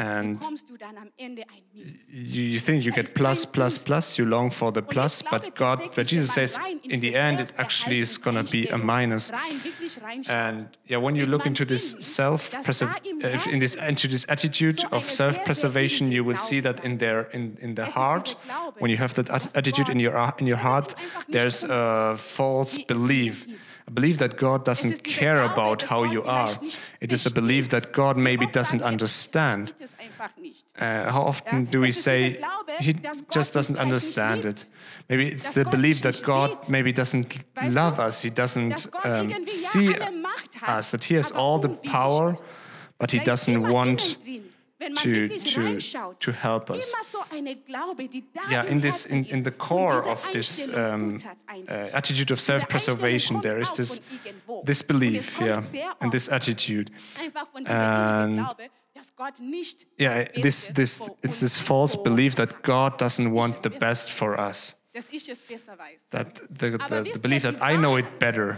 and 0.00 0.40
bekommst 0.40 0.68
du 0.68 0.76
dann 0.76 0.96
am 0.96 1.10
Ende 1.18 1.42
ein 1.42 1.62
Minus. 1.72 1.96
you, 2.10 2.58
think 2.58 2.84
you 2.84 2.92
get 2.92 3.14
plus 3.14 3.44
plus 3.46 3.78
Plus. 3.78 4.16
you 4.16 4.24
long 4.24 4.50
for 4.50 4.72
the 4.72 4.80
plus 4.80 5.22
but 5.22 5.54
God 5.54 5.78
but 5.94 6.06
Jesus 6.06 6.32
says 6.32 6.58
in 6.84 7.00
the 7.00 7.14
end 7.14 7.40
it 7.40 7.52
actually 7.58 8.00
is 8.00 8.20
going 8.20 8.36
to 8.36 8.44
be 8.50 8.68
a 8.68 8.78
minus 8.78 9.30
rein, 9.32 9.60
wirklich 9.62 10.00
reinschaut, 10.02 10.34
and 10.34 10.68
yeah 10.86 10.98
when 10.98 11.14
you 11.14 11.26
look 11.26 11.46
into 11.46 11.64
this 11.64 11.96
self 12.00 12.50
dass 12.50 12.78
da 12.78 12.94
im 13.04 13.18
uh, 13.18 13.52
in 13.52 13.60
this 13.60 13.74
into 13.74 14.08
this 14.08 14.28
attitude 14.28 14.84
of 14.90 15.10
self-preservation, 15.10 16.10
you 16.10 16.24
will 16.24 16.36
see 16.36 16.62
that 16.62 16.82
in 16.84 16.98
there 16.98 17.28
in 17.32 17.56
in 17.60 17.74
the 17.76 17.84
heart 17.84 18.36
when 18.78 18.90
you 18.90 18.98
have 18.98 19.14
that 19.14 19.30
attitude 19.54 19.90
in 19.90 20.00
your 20.00 20.14
in 20.38 20.46
your 20.46 20.62
heart 20.62 20.92
ihm 20.92 21.04
einfach 21.04 21.28
nicht 21.28 21.32
there's 21.32 21.64
a 21.68 22.16
false 22.16 22.76
wie 22.76 22.80
es 22.80 22.86
dir 22.86 22.94
belief. 22.94 23.46
A 23.90 23.94
belief 23.94 24.18
that 24.18 24.36
God 24.36 24.64
doesn't 24.64 25.02
care 25.02 25.42
about 25.42 25.82
how 25.82 26.04
you 26.04 26.22
are 26.24 26.58
it 27.00 27.12
is 27.12 27.26
a 27.26 27.30
belief 27.30 27.68
that 27.68 27.92
God 27.92 28.16
maybe 28.16 28.46
doesn't 28.46 28.82
understand 28.82 29.70
"Ich 29.70 29.76
verstehe 29.76 29.86
es 29.86 30.06
einfach 30.06 30.36
nicht." 30.36 30.64
uh, 30.80 31.12
how 31.12 31.22
often 31.26 31.70
do 31.70 31.80
we 31.80 31.88
es 31.88 31.98
ist 31.98 32.06
dieser 32.06 32.38
say 32.38 32.40
he 32.80 32.94
just 33.32 33.54
doesn't 33.54 33.78
understand 33.78 34.44
it? 34.44 34.66
Maybe 35.08 35.26
it's 35.26 35.50
the 35.54 35.64
belief 35.64 36.02
that 36.02 36.22
God 36.24 36.68
maybe 36.68 36.92
doesn't 36.92 37.26
love 37.68 37.98
us. 37.98 38.22
He 38.22 38.30
doesn't 38.30 38.88
um, 39.04 39.46
see 39.46 39.92
alle 39.94 40.12
Macht 40.12 40.54
hat, 40.54 40.78
us. 40.78 40.90
That 40.92 41.04
He 41.04 41.16
has 41.16 41.32
all 41.32 41.58
the 41.58 41.68
power, 41.68 42.36
but 42.98 43.10
He 43.10 43.18
doesn't 43.18 43.60
want 43.60 44.18
innen 44.80 44.94
drin, 44.96 45.30
wenn 45.30 45.62
man 45.64 45.78
to 45.78 45.78
to 45.78 46.14
to 46.18 46.32
help 46.32 46.70
us. 46.70 46.92
immer 46.92 47.04
so 47.04 47.18
eine 47.30 47.56
Glaube, 47.56 48.08
die 48.08 48.24
da 48.32 48.40
Yeah, 48.50 48.64
in 48.64 48.80
this 48.80 49.06
in, 49.06 49.24
in 49.24 49.44
the 49.44 49.50
core 49.50 50.02
of 50.06 50.26
this 50.32 50.68
um, 50.68 51.16
uh, 51.48 51.72
attitude 51.92 52.32
of 52.32 52.40
self-preservation, 52.40 53.40
there 53.42 53.58
is 53.60 53.70
this 53.72 54.00
this 54.64 54.82
belief, 54.82 55.40
yeah, 55.40 55.62
and 56.00 56.10
this 56.12 56.28
attitude. 56.28 56.90
einfach 57.22 57.46
von 57.52 57.64
dieser 57.64 57.74
And- 57.78 58.32
innigen 58.32 58.44
Glaube, 58.46 58.70
dass 58.94 59.14
Gott 59.14 59.38
nicht 59.40 59.86
Yeah, 59.98 60.24
this 60.24 60.72
this 60.74 61.02
it's 61.22 61.40
this 61.40 61.58
false 61.58 61.96
belief 61.96 62.34
that 62.36 62.62
God 62.62 63.00
doesn't 63.00 63.32
want 63.32 63.62
the 63.62 63.70
best 63.70 64.10
for 64.10 64.38
us. 64.38 64.76
dass 64.92 65.04
ich 65.10 65.28
es 65.28 65.38
besser 65.38 65.78
weiß. 65.78 66.08
That 66.10 66.42
the, 66.48 66.70
the, 66.88 67.12
the 67.12 67.18
belief 67.20 67.42
that 67.42 67.56
I 67.62 67.76
know 67.76 67.96
it 67.98 68.18
better. 68.18 68.56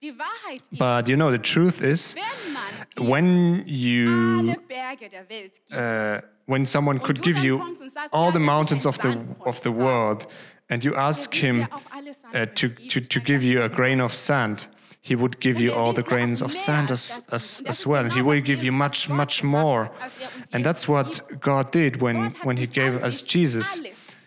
Die 0.00 0.14
Wahrheit 0.16 0.62
ist, 0.70 0.78
But 0.78 1.08
you 1.08 1.16
know, 1.16 1.30
the 1.32 1.38
truth 1.40 1.80
is, 1.80 2.14
wenn 2.14 2.52
man 2.52 2.62
dir 2.77 2.77
when 3.00 3.62
you 3.66 4.08
alle 4.38 4.56
Berge 4.68 5.08
der 5.08 5.28
Welt 5.28 5.60
gibt, 5.66 5.78
uh, 5.78 6.20
when 6.46 6.66
someone 6.66 6.98
could 6.98 7.22
give 7.22 7.38
you 7.38 7.58
kommst 7.58 7.82
und 7.82 7.90
sagst, 7.90 8.12
all 8.12 8.32
the 8.32 8.38
mountains 8.38 8.86
of 8.86 8.98
the 8.98 9.20
of 9.44 9.60
the 9.62 9.70
world, 9.70 10.26
and 10.68 10.84
you 10.84 10.94
ask 10.94 11.34
him 11.34 11.60
dir 11.60 11.72
auch 11.72 11.80
alle 11.90 12.14
Sand 12.14 12.34
uh, 12.34 12.46
to, 12.54 12.68
to, 12.88 13.00
to 13.00 13.20
give 13.20 13.42
you 13.42 13.62
a 13.62 13.68
grain 13.68 14.00
of 14.00 14.12
sand, 14.14 14.68
he 15.00 15.14
would 15.14 15.40
give 15.40 15.60
you 15.60 15.72
er 15.72 15.76
all 15.76 15.92
the 15.92 16.02
grains 16.02 16.42
of 16.42 16.52
sand 16.52 16.90
as, 16.90 17.22
as, 17.30 17.58
geben. 17.58 17.66
Und 17.66 17.66
das 17.66 17.78
as 17.78 17.86
well. 17.86 18.04
And 18.04 18.12
he 18.12 18.22
will 18.22 18.42
give 18.42 18.62
you 18.62 18.72
much, 18.72 19.08
much 19.08 19.42
more. 19.42 19.90
er 20.00 20.10
And 20.52 20.64
that's 20.64 20.88
what 20.88 21.22
God 21.40 21.70
did 21.70 22.00
when, 22.00 22.34
when 22.42 22.56
he 22.56 22.66
gave 22.66 23.02
us 23.02 23.22
Jesus. 23.22 23.80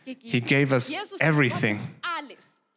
He 0.04 0.40
gave 0.42 0.74
us 0.74 0.92
everything. 1.20 1.80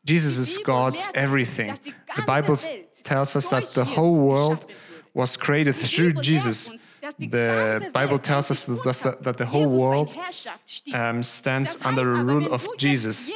Jesus 0.05 0.37
is 0.37 0.59
God's 0.59 1.09
everything. 1.15 1.75
The 2.15 2.23
Bible 2.23 2.59
tells 3.03 3.37
us 3.37 3.49
that 3.49 3.73
the 3.75 3.85
whole 3.85 4.17
world. 4.17 4.67
Was 5.15 5.39
created 5.39 5.75
through 5.77 6.13
Jesus. 6.21 6.69
uns, 6.69 6.87
dass 7.01 7.17
die 7.17 7.29
The 7.29 7.91
Bible 7.93 8.19
tells 8.19 8.51
us 8.51 8.67
that, 8.67 9.23
that, 9.23 9.39
the 9.39 9.47
whole 9.47 9.69
world 9.69 10.11
seine 10.11 10.25
Herrschaft 10.25 10.69
steht. 10.69 10.95
um, 10.95 11.23
stands 11.23 11.85
under 11.85 12.05
the 12.05 12.25
rule 12.25 12.53
of 12.53 12.67
Jesus. 12.77 13.31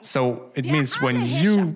So 0.00 0.50
it 0.54 0.66
means 0.66 1.00
when 1.00 1.26
you 1.26 1.74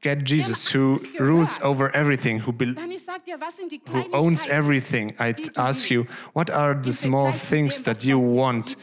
get 0.00 0.24
Jesus, 0.24 0.72
who 0.72 0.98
rules 1.18 1.60
over 1.62 1.90
everything, 1.94 2.40
who, 2.40 2.52
bel 2.52 2.74
dann 2.74 2.90
ich 2.90 3.02
sag 3.02 3.24
dir, 3.24 3.40
was 3.40 3.56
sind 3.56 3.72
die 3.72 3.80
who 3.88 4.04
owns 4.12 4.46
everything, 4.46 5.14
I 5.18 5.34
ask 5.56 5.90
you, 5.90 6.04
what 6.32 6.50
are 6.50 6.74
the 6.74 6.92
small 6.92 7.32
things 7.32 7.82
that 7.82 8.04
you 8.04 8.18
want? 8.18 8.76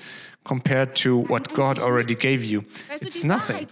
Compared 0.43 0.95
to 0.95 1.17
what 1.17 1.53
God 1.53 1.79
already 1.79 2.15
gave 2.15 2.43
you? 2.43 2.65
It's 2.89 3.23
nothing. 3.23 3.67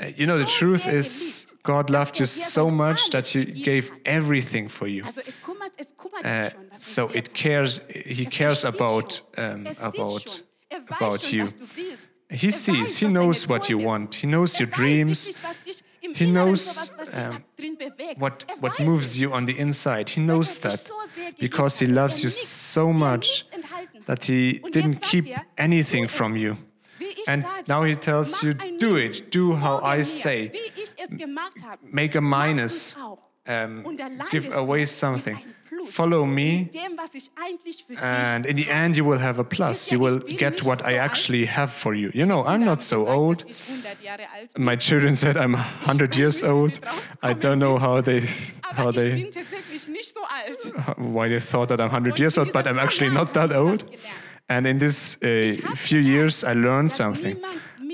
Uh, 0.00 0.06
You 0.16 0.26
know, 0.26 0.38
the 0.38 0.50
truth 0.60 0.88
is, 0.88 1.46
God 1.62 1.90
loved 1.90 2.18
you 2.18 2.26
so 2.26 2.70
much 2.70 3.10
that 3.10 3.26
He 3.26 3.44
gave 3.44 3.90
everything 4.04 4.68
for 4.68 4.86
you. 4.86 5.04
Uh, 6.24 6.50
so 6.76 7.08
it 7.08 7.34
cares. 7.34 7.80
He 7.88 8.26
cares 8.26 8.64
about 8.64 9.20
um, 9.36 9.66
about 9.80 10.42
about 10.88 11.32
you. 11.32 11.48
He 12.30 12.50
sees. 12.50 12.96
He 12.98 13.08
knows 13.08 13.48
what 13.48 13.68
you 13.68 13.78
want. 13.78 14.14
He 14.14 14.26
knows 14.26 14.58
your 14.60 14.68
dreams. 14.70 15.40
He 16.14 16.30
knows, 16.30 16.90
um. 17.12 17.44
What 18.16 18.44
what 18.60 18.78
moves 18.80 19.18
you 19.20 19.32
on 19.32 19.46
the 19.46 19.58
inside. 19.58 20.10
He 20.10 20.20
knows 20.20 20.58
that 20.58 20.90
because 21.38 21.78
He 21.78 21.86
loves 21.86 22.22
you 22.22 22.30
so 22.30 22.92
much. 22.92 23.44
That 24.06 24.24
He 24.24 24.60
didn't 24.70 25.00
keep 25.02 25.26
anything 25.56 26.08
from 26.08 26.36
you. 26.36 26.56
And 27.26 27.44
now 27.68 27.82
He 27.84 27.96
tells 27.96 28.42
you, 28.42 28.54
do 28.54 28.96
it. 28.96 29.30
Do 29.30 29.54
how 29.54 29.78
I 29.78 30.02
say. 30.02 30.52
Make 31.82 32.14
a 32.14 32.20
minus. 32.20 32.96
Um, 33.46 33.96
give 34.30 34.54
away 34.54 34.84
something. 34.84 35.38
Follow 35.88 36.26
me, 36.26 36.64
Mit 36.64 36.74
dem, 36.74 36.96
was 36.96 37.14
ich 37.14 37.30
eigentlich 37.36 37.84
für 37.84 37.94
dich 37.94 38.02
and 38.02 38.46
in 38.46 38.56
the 38.56 38.68
end, 38.68 38.96
you 38.96 39.04
will 39.04 39.20
have 39.20 39.40
a 39.40 39.44
plus. 39.44 39.90
You 39.90 40.00
will 40.00 40.20
get 40.20 40.64
what 40.64 40.84
I 40.84 40.94
actually 40.98 41.46
have 41.46 41.72
for 41.72 41.94
you. 41.94 42.10
You 42.12 42.26
know, 42.26 42.44
I'm 42.44 42.64
not 42.64 42.82
so 42.82 43.06
old. 43.06 43.42
dass 43.42 43.50
ich 43.50 43.68
100 43.68 44.02
Jahre 44.02 44.22
alt 44.34 44.54
bin. 44.54 44.64
My 44.64 44.76
children 44.76 45.16
said 45.16 45.36
I'm 45.36 45.54
100 45.86 46.16
years 46.16 46.42
nicht, 46.42 46.42
wie 46.42 46.46
sie 46.46 46.52
old. 46.52 46.80
I 47.22 47.34
don't 47.34 47.58
know 47.58 47.80
how 47.80 48.02
they 48.02 48.22
how 48.76 48.92
they 48.92 49.14
bin 49.14 49.30
tatsächlich 49.30 49.88
nicht 49.88 50.14
so 50.14 50.20
alt. 50.22 50.96
why 50.98 51.28
they 51.28 51.40
thought 51.40 51.68
that 51.68 51.80
I'm 51.80 51.90
100 51.90 52.18
years 52.18 52.38
old, 52.38 52.52
but 52.52 52.66
I'm 52.66 52.78
actually 52.78 53.10
not 53.12 53.32
that 53.34 53.52
old. 53.52 53.84
And 54.48 54.66
in 54.66 54.78
this 54.78 55.16
uh, 55.22 55.54
few 55.76 56.00
years, 56.00 56.42
I 56.42 56.54
learned 56.54 56.90
something. 56.90 57.36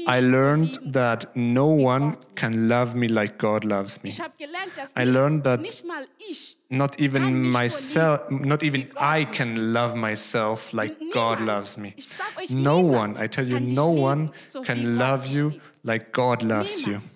I 0.09 0.21
learned 0.21 0.79
that 0.93 1.29
no 1.35 1.67
one 1.67 2.17
can 2.35 2.69
love 2.69 2.95
me 2.95 3.09
like 3.09 3.39
God 3.39 3.65
loves 3.65 4.03
me. 4.03 4.11
Ich 4.11 4.21
habe 4.21 4.33
gelernt, 4.39 4.73
dass 4.77 4.93
I 4.97 5.05
learned 5.05 5.45
that 5.45 5.61
nicht 5.61 5.85
mal 5.85 6.07
ich, 6.31 6.57
Not 6.69 6.99
even 7.01 7.51
myself, 7.51 8.21
not 8.31 8.63
even 8.63 8.87
I 9.01 9.25
can 9.25 9.73
love 9.73 9.97
myself 9.97 10.73
like 10.73 10.97
God 11.13 11.41
loves 11.41 11.77
me. 11.77 11.93
ich 11.97 12.09
sag 12.09 12.37
euch, 12.43 12.51
No 12.51 12.79
one, 12.81 13.17
I 13.23 13.29
tell 13.29 13.47
you, 13.49 13.61
no 13.61 13.89
one 13.89 14.31
can 14.65 14.97
love 14.99 15.27
you 15.27 15.53
like 15.83 16.13
God 16.13 16.43
loves 16.43 16.85
you. 16.87 16.99
Niemand. 16.99 17.11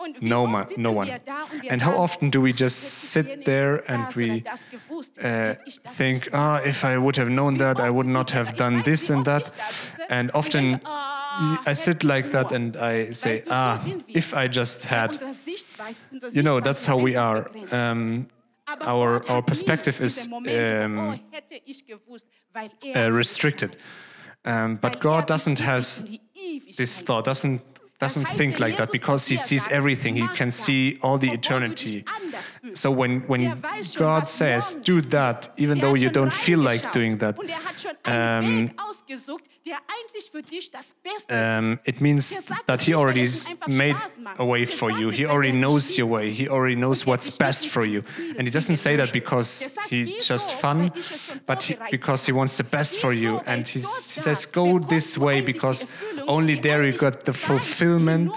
Und 0.00 0.20
wie 0.20 0.28
No 0.28 0.46
sitzen 0.66 0.82
no 0.82 0.90
one. 0.92 1.06
wir 1.06 1.18
da 1.24 1.44
und 1.50 1.62
wir 1.62 1.72
And 1.72 1.84
how 1.84 1.94
often 1.94 2.30
do 2.30 2.42
we 2.42 2.50
just 2.50 3.10
sit 3.10 3.44
there 3.46 3.82
and 3.88 4.14
we 4.16 4.24
oder 4.32 4.40
das 4.50 4.60
gewusst, 4.70 5.16
uh, 5.18 5.22
hätte 5.22 5.64
ich 5.66 5.82
das 5.82 5.96
think, 5.96 6.28
ah, 6.34 6.60
if 6.64 6.84
I 6.84 6.98
would 6.98 7.16
have 7.18 7.28
known 7.30 7.56
that, 7.58 7.78
I 7.78 7.90
would 7.90 8.06
not 8.06 8.32
have 8.34 8.54
done 8.56 8.82
this 8.82 9.10
and 9.10 9.24
that. 9.24 9.52
And 10.10 10.30
often 10.34 10.80
I 11.66 11.74
sit 11.74 12.04
like 12.04 12.30
that 12.30 12.52
and 12.52 12.76
I 12.76 13.12
say, 13.12 13.34
Weißt 13.34 13.46
du, 13.46 13.50
so 13.50 13.54
ah, 13.54 13.80
if 14.08 14.34
I 14.34 14.48
just 14.48 14.84
had. 14.84 15.12
Unsere 15.12 15.34
Sichtweise, 15.34 15.96
unsere 16.10 16.32
You 16.32 16.42
know, 16.42 16.60
that's 16.60 16.86
how 16.86 16.98
we 16.98 17.16
are. 17.16 17.50
Um, 17.70 18.26
our 18.80 19.22
our 19.28 19.42
perspective 19.42 20.00
is 20.00 20.26
um, 20.26 20.98
oh, 20.98 21.14
gewusst, 21.86 22.26
weil 22.52 22.70
uh, 22.84 22.98
er 22.98 23.16
restricted. 23.16 23.76
Um, 24.44 24.76
but 24.76 24.96
er 24.96 24.98
God 25.00 25.26
doesn't 25.26 25.58
has 25.60 26.04
this 26.76 27.02
thought, 27.02 27.24
doesn't 27.24 27.62
doesn't 27.98 28.26
think 28.28 28.60
like 28.60 28.76
that 28.76 28.92
because 28.92 29.26
he 29.26 29.36
sees 29.36 29.66
everything. 29.68 30.16
He 30.16 30.28
can 30.36 30.50
see 30.50 30.98
all 31.02 31.18
the 31.18 31.28
obwohl 31.28 31.60
du 31.60 31.74
dich 31.74 31.96
eternity. 31.96 32.04
So 32.72 32.90
when, 32.90 33.22
when 33.28 33.40
Der 33.42 33.62
weiß 33.62 33.94
schon, 33.94 34.02
God 34.02 34.28
says, 34.28 34.76
do 34.82 35.00
that, 35.10 35.50
even 35.56 35.80
though 35.80 35.94
you 35.96 36.10
don't 36.10 36.32
feel 36.32 36.58
like 36.58 36.92
doing 36.92 37.18
that, 37.18 37.36
er 37.42 37.54
hat 37.64 37.78
schon 37.80 37.90
einen 38.04 38.68
Weg 38.70 38.74
ausgesucht, 38.78 39.44
der 39.66 39.76
eigentlich 39.76 40.30
für 40.30 40.42
dich 40.42 40.70
das 40.70 40.94
Beste 41.02 41.32
um, 41.32 41.78
it 41.84 42.00
means 42.00 42.46
that 42.66 42.80
He 42.80 42.94
already 42.94 43.22
es 43.22 43.46
ihm 43.46 43.52
s- 43.52 43.52
einfach 43.52 43.68
made 43.68 43.96
a 44.38 44.46
way 44.46 44.66
for 44.66 44.90
you. 44.90 45.10
He 45.10 45.26
already 45.26 45.50
er 45.50 45.60
knows 45.60 45.96
your 45.98 46.08
way. 46.10 46.30
He 46.32 46.48
already 46.48 46.74
knows 46.76 47.02
er 47.02 47.08
what's 47.08 47.30
best 47.36 47.68
for 47.68 47.84
you. 47.84 48.02
And 48.36 48.46
He 48.46 48.50
doesn't 48.50 48.76
say 48.78 48.96
that 48.96 49.12
because 49.12 49.68
He's 49.88 50.26
just 50.26 50.52
fun, 50.52 50.90
weil 50.90 50.98
ich 50.98 51.10
es 51.12 51.26
schon 51.26 51.40
but 51.46 51.62
he, 51.62 51.76
because 51.90 52.26
He 52.26 52.32
wants 52.32 52.56
the 52.56 52.64
best 52.64 52.98
for 53.00 53.12
you. 53.12 53.40
And 53.46 53.66
He 53.66 53.78
he 53.78 54.20
says, 54.20 54.46
go 54.50 54.78
this 54.78 55.16
way 55.18 55.40
because 55.40 55.86
only 56.26 56.56
there 56.60 56.84
you 56.84 56.96
got 56.96 57.24
the 57.24 57.32
fulfillment 57.32 58.32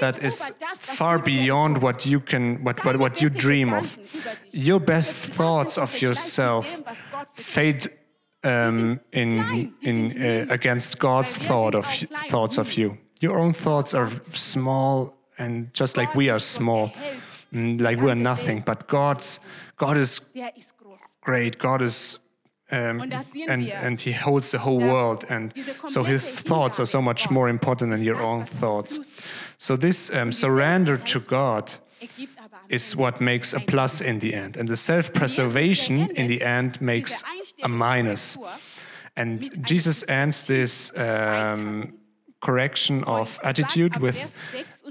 that 0.00 0.22
is 0.22 0.52
far 0.74 1.18
beyond 1.18 1.78
what 1.78 2.04
you 2.06 2.20
can, 2.20 2.62
what, 2.64 2.84
what, 2.84 2.98
what 2.98 3.20
you 3.22 3.28
dream 3.30 3.72
of. 3.72 3.96
Gedanken 3.96 4.08
über 4.14 4.34
dich, 4.52 4.68
Your 4.68 4.80
best 4.80 5.32
thoughts 5.34 5.78
of 5.78 6.00
yourself 6.00 6.66
dem, 6.76 6.84
was 6.86 6.98
Gott 7.12 7.28
für 7.34 7.42
dich 7.42 7.46
fade 7.46 7.90
um, 8.44 9.00
in, 9.12 9.72
in, 9.82 10.22
uh, 10.22 10.46
against 10.52 10.98
God's 10.98 11.36
thought 11.36 11.74
of 11.74 11.86
thoughts 12.28 12.58
of 12.58 12.72
you. 12.76 12.96
Your 13.20 13.38
own 13.38 13.52
thoughts 13.54 13.94
are 13.94 14.08
small 14.32 15.14
and 15.38 15.72
just 15.74 15.96
like 15.96 16.14
we 16.14 16.30
are 16.30 16.40
small, 16.40 16.92
mm, 17.52 17.80
like 17.80 18.00
we 18.00 18.10
are 18.10 18.14
nothing. 18.14 18.62
But 18.64 18.86
God's 18.88 19.40
God 19.76 19.96
is 19.96 20.20
Der 20.34 20.50
ist 20.56 20.74
groß. 20.78 21.00
great. 21.22 21.58
God 21.58 21.82
is. 21.82 22.18
Um, 22.68 23.00
Und 23.00 23.10
das 23.12 23.30
sehen 23.30 23.48
and, 23.48 23.70
and 23.70 24.00
he 24.00 24.12
holds 24.12 24.50
the 24.50 24.58
whole 24.58 24.80
world 24.80 25.24
and 25.30 25.54
so 25.86 26.02
his 26.02 26.40
thoughts 26.40 26.80
are 26.80 26.86
so 26.86 27.00
much 27.00 27.30
more 27.30 27.48
important 27.48 27.92
than 27.92 28.02
your 28.02 28.20
own 28.20 28.44
thoughts 28.44 28.98
so 29.58 29.76
this 29.76 30.10
um, 30.10 30.32
surrender 30.32 30.98
to 30.98 31.20
god 31.20 31.72
ergibt 32.00 32.38
aber 32.38 32.56
am 32.56 32.70
is 32.70 32.96
what 32.96 33.20
makes 33.20 33.54
a 33.54 33.60
plus 33.60 34.00
in 34.00 34.20
the 34.20 34.34
end. 34.34 34.56
And 34.56 34.68
the 34.68 34.76
self-preservation 34.76 36.10
in 36.10 36.28
the 36.28 36.42
end. 36.42 36.80
makes 36.80 37.24
a 37.62 37.68
minus. 37.68 38.36
minus 38.36 38.38
and 39.16 39.66
jesus 39.66 40.04
ends 40.08 40.42
this 40.42 40.92
um, 40.96 41.94
correction 42.40 43.02
of 43.04 43.40
attitude 43.42 43.98
with 43.98 44.34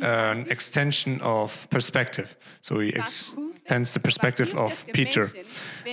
an 0.01 0.45
extension 0.49 1.21
of 1.21 1.67
perspective. 1.69 2.35
So 2.59 2.79
he 2.79 2.89
extends 2.89 3.93
the 3.93 3.99
perspective 3.99 4.53
of 4.55 4.85
peter. 4.93 5.29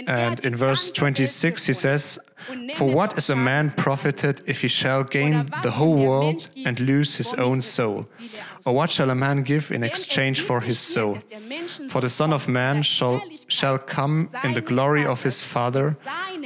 And 0.07 0.41
in 0.41 0.57
verse 0.57 0.91
26 0.91 1.67
he 1.67 1.73
says 1.75 2.19
for 2.75 2.89
what 2.89 3.17
is 3.19 3.31
a 3.31 3.37
man 3.37 3.71
profited 3.77 4.43
if 4.47 4.63
he 4.63 4.69
shall 4.69 5.05
gain 5.05 5.47
the 5.63 5.71
whole 5.71 5.97
world 5.97 6.49
and 6.65 6.81
lose 6.81 7.17
his 7.17 7.33
own 7.35 7.61
soul 7.61 8.09
or 8.65 8.73
what 8.75 8.91
shall 8.91 9.11
a 9.11 9.15
man 9.15 9.43
give 9.43 9.71
in 9.71 9.83
exchange 9.83 10.41
for 10.41 10.61
his 10.61 10.79
soul? 10.79 11.19
for 11.89 12.01
the 12.01 12.09
son 12.09 12.33
of 12.33 12.49
man 12.49 12.83
shall 12.83 13.21
shall 13.49 13.79
come 13.79 14.29
in 14.45 14.55
the 14.55 14.61
glory 14.61 15.05
of 15.05 15.23
his 15.23 15.43
father 15.43 15.97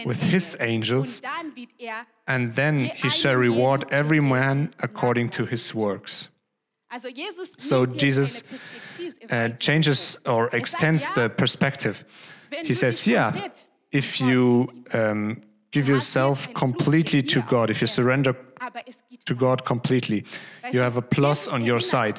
with 0.04 0.20
his 0.22 0.56
angels 0.60 1.22
and 2.26 2.54
then 2.54 2.78
he 2.78 3.08
shall 3.08 3.36
reward 3.36 3.84
every 3.90 4.20
man 4.20 4.72
according 4.80 5.28
to 5.30 5.46
his 5.46 5.74
works. 5.74 6.28
So 7.58 7.86
Jesus, 7.86 8.42
uh, 9.30 9.48
changes 9.58 10.18
or 10.24 10.48
extends 10.54 11.10
the 11.12 11.28
perspective. 11.28 12.04
He 12.64 12.74
says, 12.74 13.06
yeah, 13.06 13.48
if 13.90 14.20
you 14.20 14.68
um, 14.92 15.42
give 15.76 15.88
yourself 15.88 16.52
completely 16.54 17.22
to 17.22 17.42
God, 17.42 17.68
if 17.70 17.80
you 17.82 17.86
surrender 17.86 18.34
to 19.26 19.34
God 19.34 19.64
completely, 19.64 20.24
you 20.72 20.80
have 20.80 20.96
a 20.96 21.02
plus 21.02 21.48
on 21.48 21.64
your 21.64 21.80
side. 21.80 22.18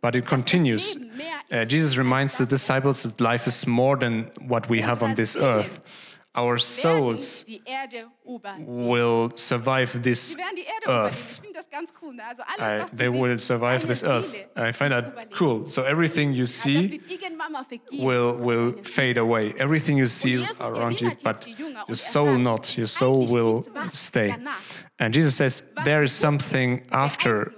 But 0.00 0.14
it 0.14 0.26
continues. 0.26 0.96
Uh, 1.50 1.64
Jesus 1.64 1.96
reminds 1.96 2.38
the 2.38 2.46
disciples 2.46 3.02
that 3.02 3.20
life 3.20 3.46
is 3.46 3.66
more 3.66 3.96
than 3.96 4.30
what 4.52 4.68
we 4.68 4.80
have 4.80 5.02
on 5.02 5.14
this 5.14 5.36
earth. 5.36 5.80
Our 6.34 6.56
souls 6.56 7.44
will 8.58 9.32
survive 9.36 10.02
this 10.02 10.36
earth. 10.88 11.40
Uh, 12.58 12.86
they 12.92 13.08
will 13.10 13.38
survive 13.38 13.86
this 13.86 14.02
earth. 14.02 14.48
I 14.56 14.72
find 14.72 14.92
that 14.94 15.30
cool. 15.32 15.68
So 15.68 15.84
everything 15.84 16.32
you 16.32 16.46
see 16.46 17.02
will 17.92 18.34
will 18.34 18.72
fade 18.72 19.18
away. 19.18 19.52
Everything 19.58 19.98
you 19.98 20.06
see 20.06 20.46
around 20.60 21.02
you, 21.02 21.12
but 21.22 21.46
your 21.88 21.96
soul 21.96 22.38
not. 22.38 22.78
Your 22.78 22.86
soul 22.86 23.26
will 23.26 23.66
stay. 23.90 24.34
And 24.98 25.12
Jesus 25.12 25.36
says 25.36 25.62
there 25.84 26.02
is 26.02 26.12
something 26.12 26.86
after 26.92 27.52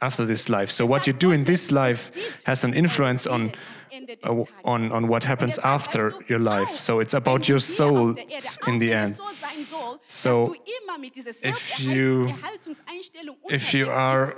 after 0.00 0.24
this 0.24 0.48
life. 0.48 0.70
So 0.70 0.86
what 0.86 1.06
you 1.06 1.12
do 1.12 1.32
in 1.32 1.44
this 1.44 1.70
life 1.70 2.10
has 2.44 2.64
an 2.64 2.74
influence 2.74 3.26
on 3.26 3.52
uh, 4.24 4.44
on 4.64 4.90
on 4.92 5.08
what 5.08 5.24
happens 5.24 5.58
after 5.58 6.14
your 6.28 6.40
life. 6.40 6.76
So 6.76 7.00
it's 7.00 7.14
about 7.14 7.48
your 7.48 7.60
soul 7.60 8.16
in 8.66 8.78
the 8.78 8.92
end. 8.92 9.18
So 10.06 10.54
if 11.42 11.80
you 11.80 12.34
if 13.48 13.74
you 13.74 13.90
are 13.90 14.34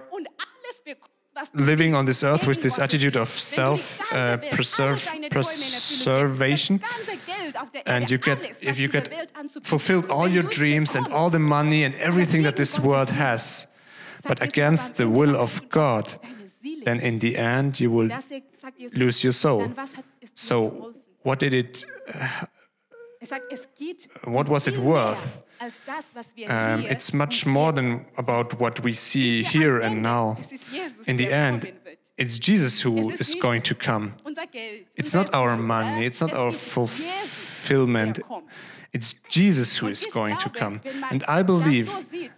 living 1.54 1.94
on 1.94 2.06
this 2.06 2.22
earth 2.22 2.46
with 2.46 2.62
this 2.62 2.78
attitude 2.78 3.16
of 3.16 3.28
self 3.28 4.00
uh, 4.12 4.38
preserve, 4.52 5.06
preservation 5.30 6.80
and 7.84 8.10
you 8.10 8.18
get 8.18 8.38
if 8.62 8.78
you 8.78 8.88
get 8.88 9.30
fulfilled 9.62 10.10
all 10.10 10.28
your 10.28 10.42
dreams 10.42 10.96
and 10.96 11.06
all 11.12 11.30
the 11.30 11.38
money 11.38 11.84
and 11.84 11.94
everything 11.96 12.42
that 12.42 12.56
this 12.56 12.78
world 12.78 13.10
has 13.10 13.66
but 14.28 14.42
against 14.42 14.96
the 14.96 15.08
will 15.08 15.36
of 15.36 15.68
God 15.68 16.18
then 16.84 17.00
in 17.00 17.18
the 17.18 17.36
end 17.36 17.80
you 17.80 17.90
will 17.90 18.08
lose 18.94 19.22
your 19.24 19.32
soul 19.32 19.72
so 20.34 20.94
what 21.22 21.38
did 21.38 21.54
it 21.54 21.84
what 24.24 24.48
was 24.48 24.68
it 24.68 24.78
worth 24.78 25.42
um, 26.48 26.84
it's 26.84 27.12
much 27.14 27.46
more 27.46 27.72
than 27.72 28.04
about 28.18 28.60
what 28.60 28.80
we 28.80 28.92
see 28.92 29.42
here 29.42 29.80
and 29.80 30.02
now. 30.02 30.36
In 31.06 31.16
the 31.16 31.32
end, 31.32 31.72
it's 32.18 32.38
Jesus 32.38 32.80
who 32.82 33.10
is 33.10 33.34
going 33.36 33.62
to 33.62 33.74
come. 33.74 34.14
It's 34.96 35.14
not 35.14 35.34
our 35.34 35.56
money, 35.56 36.06
it's 36.06 36.20
not 36.20 36.34
our 36.34 36.52
fulfillment. 37.66 38.20
It's 38.92 39.14
Jesus 39.28 39.76
who 39.76 39.88
is 39.88 40.06
going 40.12 40.36
to 40.38 40.48
come. 40.48 40.80
And 41.10 41.24
I 41.28 41.42
believe 41.42 41.90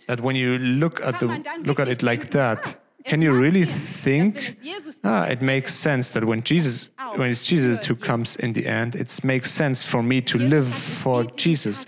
that 0.07 0.21
when 0.21 0.37
you 0.37 0.59
look 0.59 1.01
at, 1.01 1.21
the, 1.21 1.29
look 1.65 1.79
at 1.79 1.89
it 1.89 2.03
like 2.03 2.31
that, 2.31 2.81
can 3.05 3.23
you 3.23 3.33
really 3.33 3.65
think 3.65 4.57
ah, 5.05 5.25
it 5.25 5.41
makes 5.41 5.73
sense 5.73 6.11
that 6.11 6.25
when 6.25 6.43
Jesus 6.43 6.91
when 7.15 7.31
it's 7.31 7.47
Jesus 7.47 7.87
who 7.87 7.95
comes 7.95 8.37
in 8.37 8.53
the 8.53 8.67
end 8.67 8.97
it 8.97 9.25
makes 9.25 9.51
sense 9.51 9.85
for 9.85 10.03
me 10.03 10.21
to 10.21 10.37
live 10.37 10.69
for 10.69 11.25
Jesus 11.25 11.87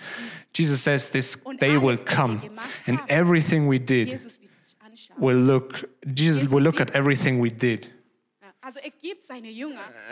Jesus 0.55 0.81
says 0.81 1.11
this 1.11 1.37
day 1.59 1.77
will 1.77 1.97
come 1.97 2.41
and 2.87 3.01
everything 3.09 3.67
we 3.67 3.79
did 3.79 4.19
will 5.19 5.37
look 5.37 5.91
Jesus 6.15 6.49
will 6.49 6.63
look 6.63 6.81
at 6.81 6.91
everything 6.93 7.39
we 7.39 7.51
did 7.51 7.89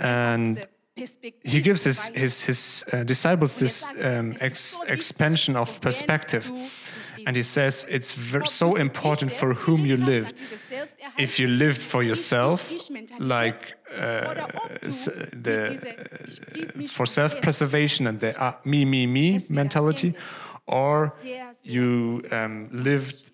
and 0.01 0.67
he 1.45 1.61
gives 1.61 1.85
his 1.85 2.09
his, 2.09 2.43
his 2.45 2.85
uh, 2.93 3.05
disciples 3.05 3.59
this 3.59 3.87
um, 4.03 4.35
ex 4.41 4.79
expansion 4.87 5.57
of 5.57 5.81
perspective. 5.81 6.51
and 7.27 7.37
he 7.37 7.43
says 7.43 7.87
it's 7.89 8.15
so 8.51 8.77
important 8.77 9.33
for 9.33 9.53
whom 9.55 9.85
you 9.85 9.97
live 9.97 10.33
if 11.19 11.39
you 11.41 11.49
lived 11.49 11.81
for 11.81 12.03
yourself 12.03 12.73
like 13.19 13.75
uh, 13.95 14.47
the 15.33 15.61
uh, 15.69 16.89
for 16.89 17.07
self-preservation 17.07 18.07
and 18.07 18.21
the 18.21 18.31
uh, 18.41 18.53
me 18.65 18.85
me 18.85 19.07
me 19.07 19.41
mentality 19.49 20.15
or 20.67 21.13
you 21.65 22.23
um, 22.31 22.69
lived 22.73 23.31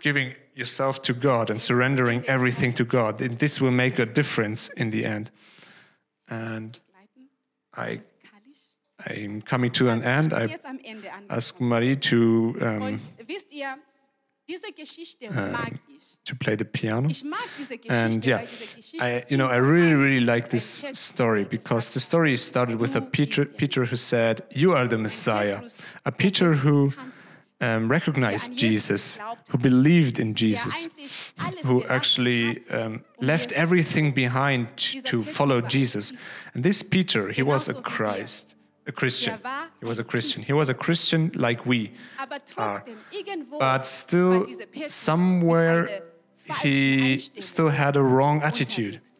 giving 0.00 0.34
yourself 0.54 1.02
to 1.02 1.12
God 1.12 1.50
and 1.50 1.60
surrendering 1.60 2.24
everything 2.26 2.72
to 2.74 2.84
God 2.84 3.18
this 3.18 3.60
will 3.60 3.70
make 3.70 3.98
a 3.98 4.06
difference 4.06 4.68
in 4.68 4.90
the 4.90 5.04
end. 5.04 5.30
And 6.28 6.80
I 7.76 8.00
I'm 9.06 9.42
coming 9.42 9.70
to 9.72 9.88
an 9.90 10.02
end. 10.02 10.32
I 10.32 10.58
ask 11.28 11.60
Marie 11.60 11.96
to 11.96 12.56
um, 12.60 13.00
uh, 15.28 15.66
to 16.24 16.36
play 16.36 16.54
the 16.54 16.64
piano. 16.64 17.08
And 17.88 18.24
yeah, 18.24 18.46
I 19.00 19.24
you 19.28 19.36
know 19.36 19.48
I 19.48 19.56
really 19.56 19.94
really 19.94 20.24
like 20.24 20.48
this 20.48 20.84
story 20.92 21.44
because 21.44 21.92
the 21.94 22.00
story 22.00 22.36
started 22.36 22.78
with 22.80 22.96
a 22.96 23.00
Peter 23.00 23.44
Peter 23.44 23.84
who 23.84 23.96
said, 23.96 24.42
"You 24.50 24.72
are 24.72 24.86
the 24.88 24.98
Messiah." 24.98 25.60
A 26.04 26.12
Peter 26.12 26.54
who 26.54 26.92
um, 27.60 27.88
recognized 27.90 28.56
Jesus, 28.56 29.18
who 29.50 29.58
believed 29.58 30.18
in 30.18 30.34
Jesus, 30.34 30.88
who 31.62 31.84
actually 31.84 32.68
um, 32.70 33.04
left 33.20 33.52
everything 33.52 34.12
behind 34.12 34.76
to 34.76 35.24
follow 35.24 35.60
Jesus. 35.60 36.12
And 36.54 36.62
this 36.64 36.82
Peter, 36.82 37.30
he 37.30 37.42
was 37.42 37.68
a 37.68 37.74
Christ, 37.74 38.54
a 38.86 38.92
Christian. 38.92 39.38
He 39.80 39.86
was 39.86 39.98
a 39.98 40.04
Christian. 40.04 40.42
He 40.42 40.52
was 40.52 40.68
a 40.68 40.74
Christian 40.74 41.30
like 41.34 41.64
we 41.64 41.92
are. 42.56 42.84
But 43.58 43.88
still, 43.88 44.46
somewhere 44.86 46.02
he 46.62 47.18
still 47.38 47.70
had 47.70 47.96
a 47.96 48.02
wrong 48.02 48.42
attitude. 48.42 48.94
unterwegs. 48.94 49.16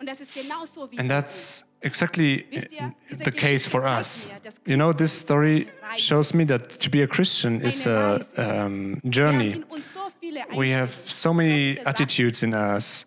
Und 0.00 0.06
das 0.06 0.20
ist 0.20 0.32
genauso 0.32 0.90
wie 0.90 0.98
And 0.98 1.10
that's 1.10 1.64
exactly 1.80 2.46
Wisst 2.50 2.72
ihr, 2.72 2.94
diese 3.08 3.24
the 3.24 3.30
case 3.32 3.68
for 3.68 3.84
us. 3.84 4.26
You 4.66 4.76
know, 4.76 4.92
this 4.92 5.12
story 5.12 5.68
shows 5.96 6.34
me 6.34 6.44
that 6.46 6.80
to 6.80 6.90
be 6.90 7.02
a 7.02 7.06
Christian 7.06 7.60
is 7.60 7.86
a 7.86 8.20
um, 8.36 9.00
journey. 9.04 9.52
haben 9.52 9.62
in 9.62 9.70
uns 9.70 9.92
so 9.92 10.00
viele 10.20 10.44
We 10.54 10.74
have 10.74 10.92
so 11.06 11.32
many 11.32 11.78
attitudes 11.84 12.42
in 12.42 12.54
us, 12.54 13.06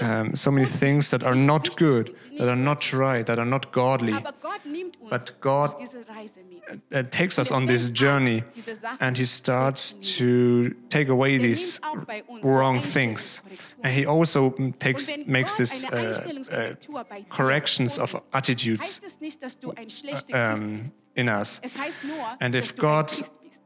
um, 0.00 0.34
so 0.36 0.50
many 0.50 0.66
things 0.66 1.10
that 1.10 1.22
are 1.22 1.34
not 1.34 1.76
good, 1.76 2.14
that 2.38 2.48
are 2.48 2.56
not 2.56 2.92
right, 2.92 3.24
that 3.26 3.38
are 3.38 3.46
not 3.48 3.72
godly. 3.72 4.12
Aber 4.12 4.32
Gott 4.40 4.64
nimmt 4.64 4.96
uns 5.00 5.10
But 5.10 5.40
God- 5.40 5.70
auf 5.74 5.76
diese 5.76 6.06
Reise 6.08 6.40
mit. 6.48 6.60
Uh, 6.92 7.02
takes 7.10 7.36
us 7.38 7.50
on 7.50 7.66
this 7.66 7.88
journey 7.92 8.44
and 9.00 9.16
he 9.18 9.24
starts 9.26 9.94
to 10.16 10.70
take 10.88 11.08
away 11.10 11.36
these 11.36 11.80
nimmt 11.80 12.02
auch 12.02 12.04
bei 12.06 12.22
uns 12.22 12.42
so 12.42 12.48
wrong 12.48 12.80
things. 12.80 13.42
And 13.82 13.92
he 13.92 14.06
also 14.06 14.50
mm, 14.50 14.78
takes, 14.78 15.10
makes 15.26 15.54
this 15.56 15.84
uh, 15.84 15.88
uh, 15.88 15.96
Einstellungskorrektur 15.96 17.04
bei 17.08 17.20
dir 17.22 17.28
corrections 17.28 17.98
of 17.98 18.14
attitudes 18.32 19.00
heißt 19.00 19.04
es 19.04 19.20
nicht, 19.20 19.42
dass 19.42 19.58
du 19.58 19.72
ein 19.72 19.90
schlechter 19.90 20.54
Christ 20.54 20.62
um, 20.62 20.80
in 21.14 21.28
us. 21.28 21.60
Es 21.64 21.76
heißt 21.76 22.04
nur, 22.04 22.24
And 22.40 22.54
if 22.54 22.76
God 22.76 23.10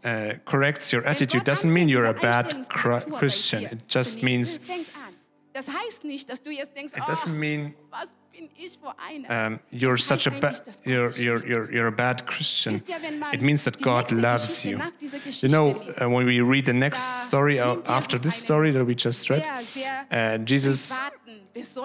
uh, 0.04 0.34
corrects 0.46 0.92
your 0.92 1.06
attitude, 1.06 1.44
doesn't 1.44 1.70
mean 1.70 1.88
you're 1.88 2.06
a 2.08 2.14
bad 2.14 2.46
Einstellungskorrektur 2.54 2.70
Chri- 2.70 3.10
bei 3.12 3.18
Christian. 3.18 3.62
It 3.64 3.84
just 3.88 4.22
means. 4.22 4.60
Das 5.54 5.68
heißt 5.68 6.02
nicht, 6.04 6.28
dass 6.28 6.42
du 6.42 6.50
jetzt 6.50 6.76
denkst, 6.76 6.92
it 6.96 7.04
doesn't 7.04 7.32
mean 7.32 7.74
was 7.90 8.16
bin 8.32 8.50
ich 8.58 8.76
für 8.76 8.92
einer? 8.98 9.46
um, 9.46 9.60
you're 9.70 9.96
such 9.96 10.26
a 10.26 10.30
bad 10.30 10.54
eigentlich, 10.56 10.62
dass 10.64 10.82
Gott 10.82 10.86
you're, 10.86 11.10
you're, 11.16 11.46
you're, 11.46 11.70
you're 11.72 11.86
a 11.86 11.92
bad 11.92 12.26
Christian. 12.26 12.74
Wisst 12.74 12.88
ihr, 12.88 12.96
wenn 13.00 13.20
man 13.20 13.32
It 13.32 13.40
means 13.40 13.62
that 13.62 13.80
God 13.80 14.10
loves 14.10 14.64
you. 14.64 14.80
You 15.40 15.48
know, 15.48 15.80
uh, 16.00 16.08
when 16.08 16.26
we 16.26 16.40
read 16.40 16.66
the 16.66 16.72
next 16.72 17.26
story 17.26 17.60
uh, 17.60 17.76
after 17.86 18.18
this 18.18 18.34
story 18.34 18.72
that 18.72 18.84
we 18.84 18.96
just 18.96 19.30
read, 19.30 19.44
uh, 20.10 20.38
Jesus 20.38 20.98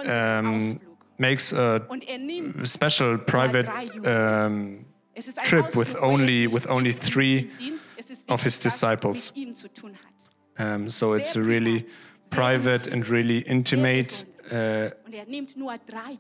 um, 0.07 0.79
makes 1.19 1.53
a 1.53 1.85
er 2.07 2.65
special 2.65 3.19
private 3.19 3.67
um, 4.03 4.85
Es 5.13 5.27
ist 5.27 5.37
ein 5.37 5.45
trip 5.45 5.75
with 5.75 5.95
er 5.95 6.03
only- 6.03 6.47
with 6.47 6.65
only 6.67 6.93
three 6.93 7.39
im 7.39 7.57
Dienst, 7.59 7.85
es 7.97 8.09
ist 8.09 8.29
of 8.31 8.41
his 8.41 8.57
disciples. 8.57 9.31
mit 9.35 9.47
ihm 9.47 9.53
zu 9.53 9.67
tun 9.67 9.91
hat. 9.93 10.29
um, 10.65 10.89
so 10.89 11.13
it's 11.13 11.35
a 11.35 11.41
really 11.41 11.85
private 12.29 12.87
and 12.87 13.07
really 13.07 13.39
intimate 13.39 14.25
uh, 14.51 14.89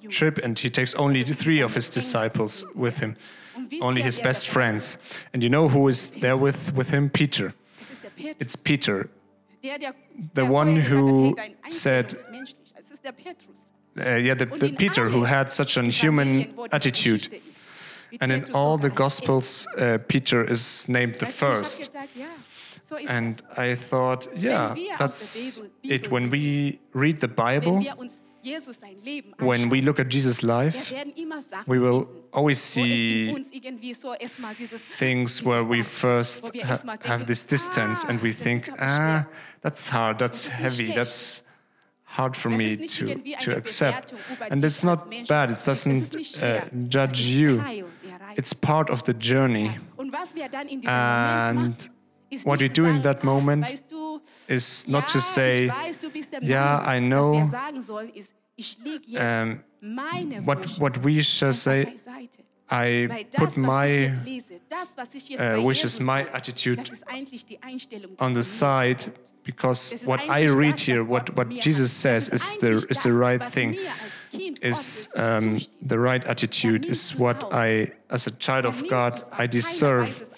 trip, 0.09 0.37
and 0.43 0.59
he 0.59 0.69
takes 0.69 0.93
only 0.95 1.23
three 1.23 1.61
of 1.61 1.73
his 1.73 1.89
disciples 1.89 2.63
with 2.75 2.99
him, 2.99 3.15
only 3.81 4.01
his 4.01 4.19
best 4.19 4.47
friends. 4.47 4.97
And 5.33 5.43
you 5.43 5.49
know 5.49 5.67
who 5.67 5.87
is 5.87 6.11
there 6.21 6.37
with, 6.37 6.73
with 6.73 6.89
him? 6.89 7.09
Peter. 7.09 7.53
It's 8.17 8.55
Peter, 8.55 9.09
the 10.33 10.45
one 10.45 10.75
who 10.75 11.35
said- 11.69 12.15
uh, 13.97 14.15
yeah, 14.15 14.33
the, 14.33 14.45
the 14.45 14.71
Peter 14.77 15.09
who 15.09 15.23
had 15.23 15.51
such 15.51 15.77
an 15.77 15.89
human 15.89 16.53
attitude. 16.71 17.41
And 18.21 18.31
in 18.31 18.45
all 18.53 18.77
the 18.77 18.89
Gospels, 18.89 19.67
uh, 19.77 19.99
Peter 20.07 20.43
is 20.43 20.87
named 20.87 21.15
the 21.19 21.25
first. 21.25 21.89
And. 23.07 23.41
I 23.57 23.75
thought, 23.75 24.29
yeah, 24.35 24.75
wir 24.75 24.93
aus 24.93 24.97
der 24.97 24.97
that's 24.97 25.63
it. 25.83 26.11
When 26.11 26.31
we 26.31 26.79
read 26.93 27.19
the 27.21 27.27
Bible, 27.27 27.79
wir 27.79 27.97
uns 27.97 28.21
Jesus 28.41 28.79
sein 28.79 28.95
Leben 29.03 29.33
when 29.39 29.69
we 29.69 29.81
look 29.81 29.99
at 29.99 30.13
Jesus' 30.13 30.41
life, 30.41 30.91
werden 30.91 31.13
immer 31.15 31.41
Sachen 31.41 31.67
we 31.67 31.79
will 31.79 32.07
always 32.31 32.75
wo 32.75 32.81
es 32.81 32.85
in 32.85 32.85
see 32.85 33.33
uns 33.35 33.51
irgendwie 33.51 33.93
so 33.93 34.13
erstmal 34.13 34.55
dieses 34.55 34.81
things 34.81 35.43
where 35.45 35.67
we 35.67 35.83
first 35.83 36.43
ha- 36.63 36.97
have 37.05 37.25
this 37.25 37.45
distance 37.45 38.05
and 38.07 38.21
we 38.23 38.29
ah, 38.29 38.43
think, 38.43 38.71
ah, 38.79 39.25
that's 39.61 39.91
hard, 39.91 40.19
that's 40.19 40.47
heavy, 40.47 40.93
that's 40.93 41.43
hard 42.05 42.35
for 42.35 42.49
me 42.49 42.75
to, 42.75 43.15
to 43.41 43.55
accept. 43.55 44.13
And 44.49 44.63
it's 44.63 44.83
not 44.83 45.09
bad, 45.27 45.51
it 45.51 45.65
doesn't 45.65 46.15
uh, 46.41 46.61
judge 46.87 47.27
you. 47.27 47.57
Teil 47.57 47.85
der 48.03 48.19
Reise. 48.19 48.37
It's 48.37 48.53
part 48.53 48.89
of 48.89 49.03
the 49.05 49.13
journey. 49.13 49.77
Und 49.97 50.13
was 50.13 50.33
wir 50.33 50.47
dann 50.49 50.67
in 50.67 50.81
diesem 50.81 50.95
Moment 50.95 51.47
And 51.47 51.91
what 52.43 52.59
we 52.59 52.69
do 52.69 52.85
in 52.85 53.01
that 53.01 53.23
moment 53.23 53.65
is 54.47 54.87
not 54.87 55.07
to 55.07 55.19
say, 55.19 55.65
ich 55.65 55.71
weiß, 55.71 55.99
du 55.99 56.09
bist 56.09 56.31
der 56.31 56.41
"Yeah, 56.43 56.83
I 56.85 56.99
know. 56.99 57.31
Was 57.31 57.51
wir 57.51 57.51
sagen 57.51 57.81
sollen 57.81 58.09
ist, 58.13 58.33
ich 58.55 58.77
lege 58.83 59.03
jetzt 59.07 59.21
um, 59.21 60.45
what, 60.45 60.79
what 60.79 61.03
we 61.03 61.23
shall 61.23 61.53
say. 61.53 61.95
I 62.71 63.07
put 63.07 63.33
das, 63.33 63.41
was 63.41 63.57
ich 63.57 63.63
my 63.63 63.87
jetzt 63.87 64.25
lese, 64.25 64.53
das, 64.69 64.95
was 64.95 65.15
ich 65.15 65.29
jetzt 65.29 65.41
uh, 65.41 65.67
wishes, 65.67 65.99
my 65.99 66.27
attitude 66.31 66.77
das 66.77 66.89
ist 66.89 67.07
eigentlich 67.07 67.45
die 67.45 67.61
Einstellung, 67.63 68.15
die 68.15 68.23
on 68.23 68.35
the 68.35 68.43
side 68.43 69.11
because 69.43 70.05
what 70.05 70.19
I 70.29 70.45
read 70.45 70.79
here, 70.79 71.03
what, 71.03 71.35
what 71.35 71.49
Jesus 71.49 71.91
says 71.91 72.29
is 72.29 72.57
the, 72.59 72.85
is 72.89 73.01
the 73.01 73.11
right 73.11 73.41
thing, 73.41 73.71
mir 73.71 73.79
als 73.79 73.99
Kind 73.99 74.18
is 74.61 75.09
um, 75.15 75.59
the 75.81 75.99
right 75.99 76.23
attitude, 76.25 76.85
is 76.85 77.15
what. 77.15 77.53
I, 77.53 77.91
as 78.09 78.27
a 78.27 78.31
child 78.31 78.65
of 78.65 78.87
God. 78.87 79.23
I 79.31 79.47
deserve. 79.47 80.29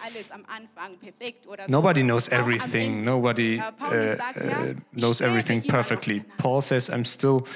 Nobody 1.68 2.04
knows 2.04 2.30
everything. 2.30 3.06
Nobody 3.06 3.60
uh, 3.60 3.72
uh, 3.90 4.74
knows 4.94 5.22
everything 5.22 5.62
perfectly. 5.62 6.22
Paul 6.38 6.62
says, 6.62 6.90
I'm 6.90 7.06
still, 7.06 7.48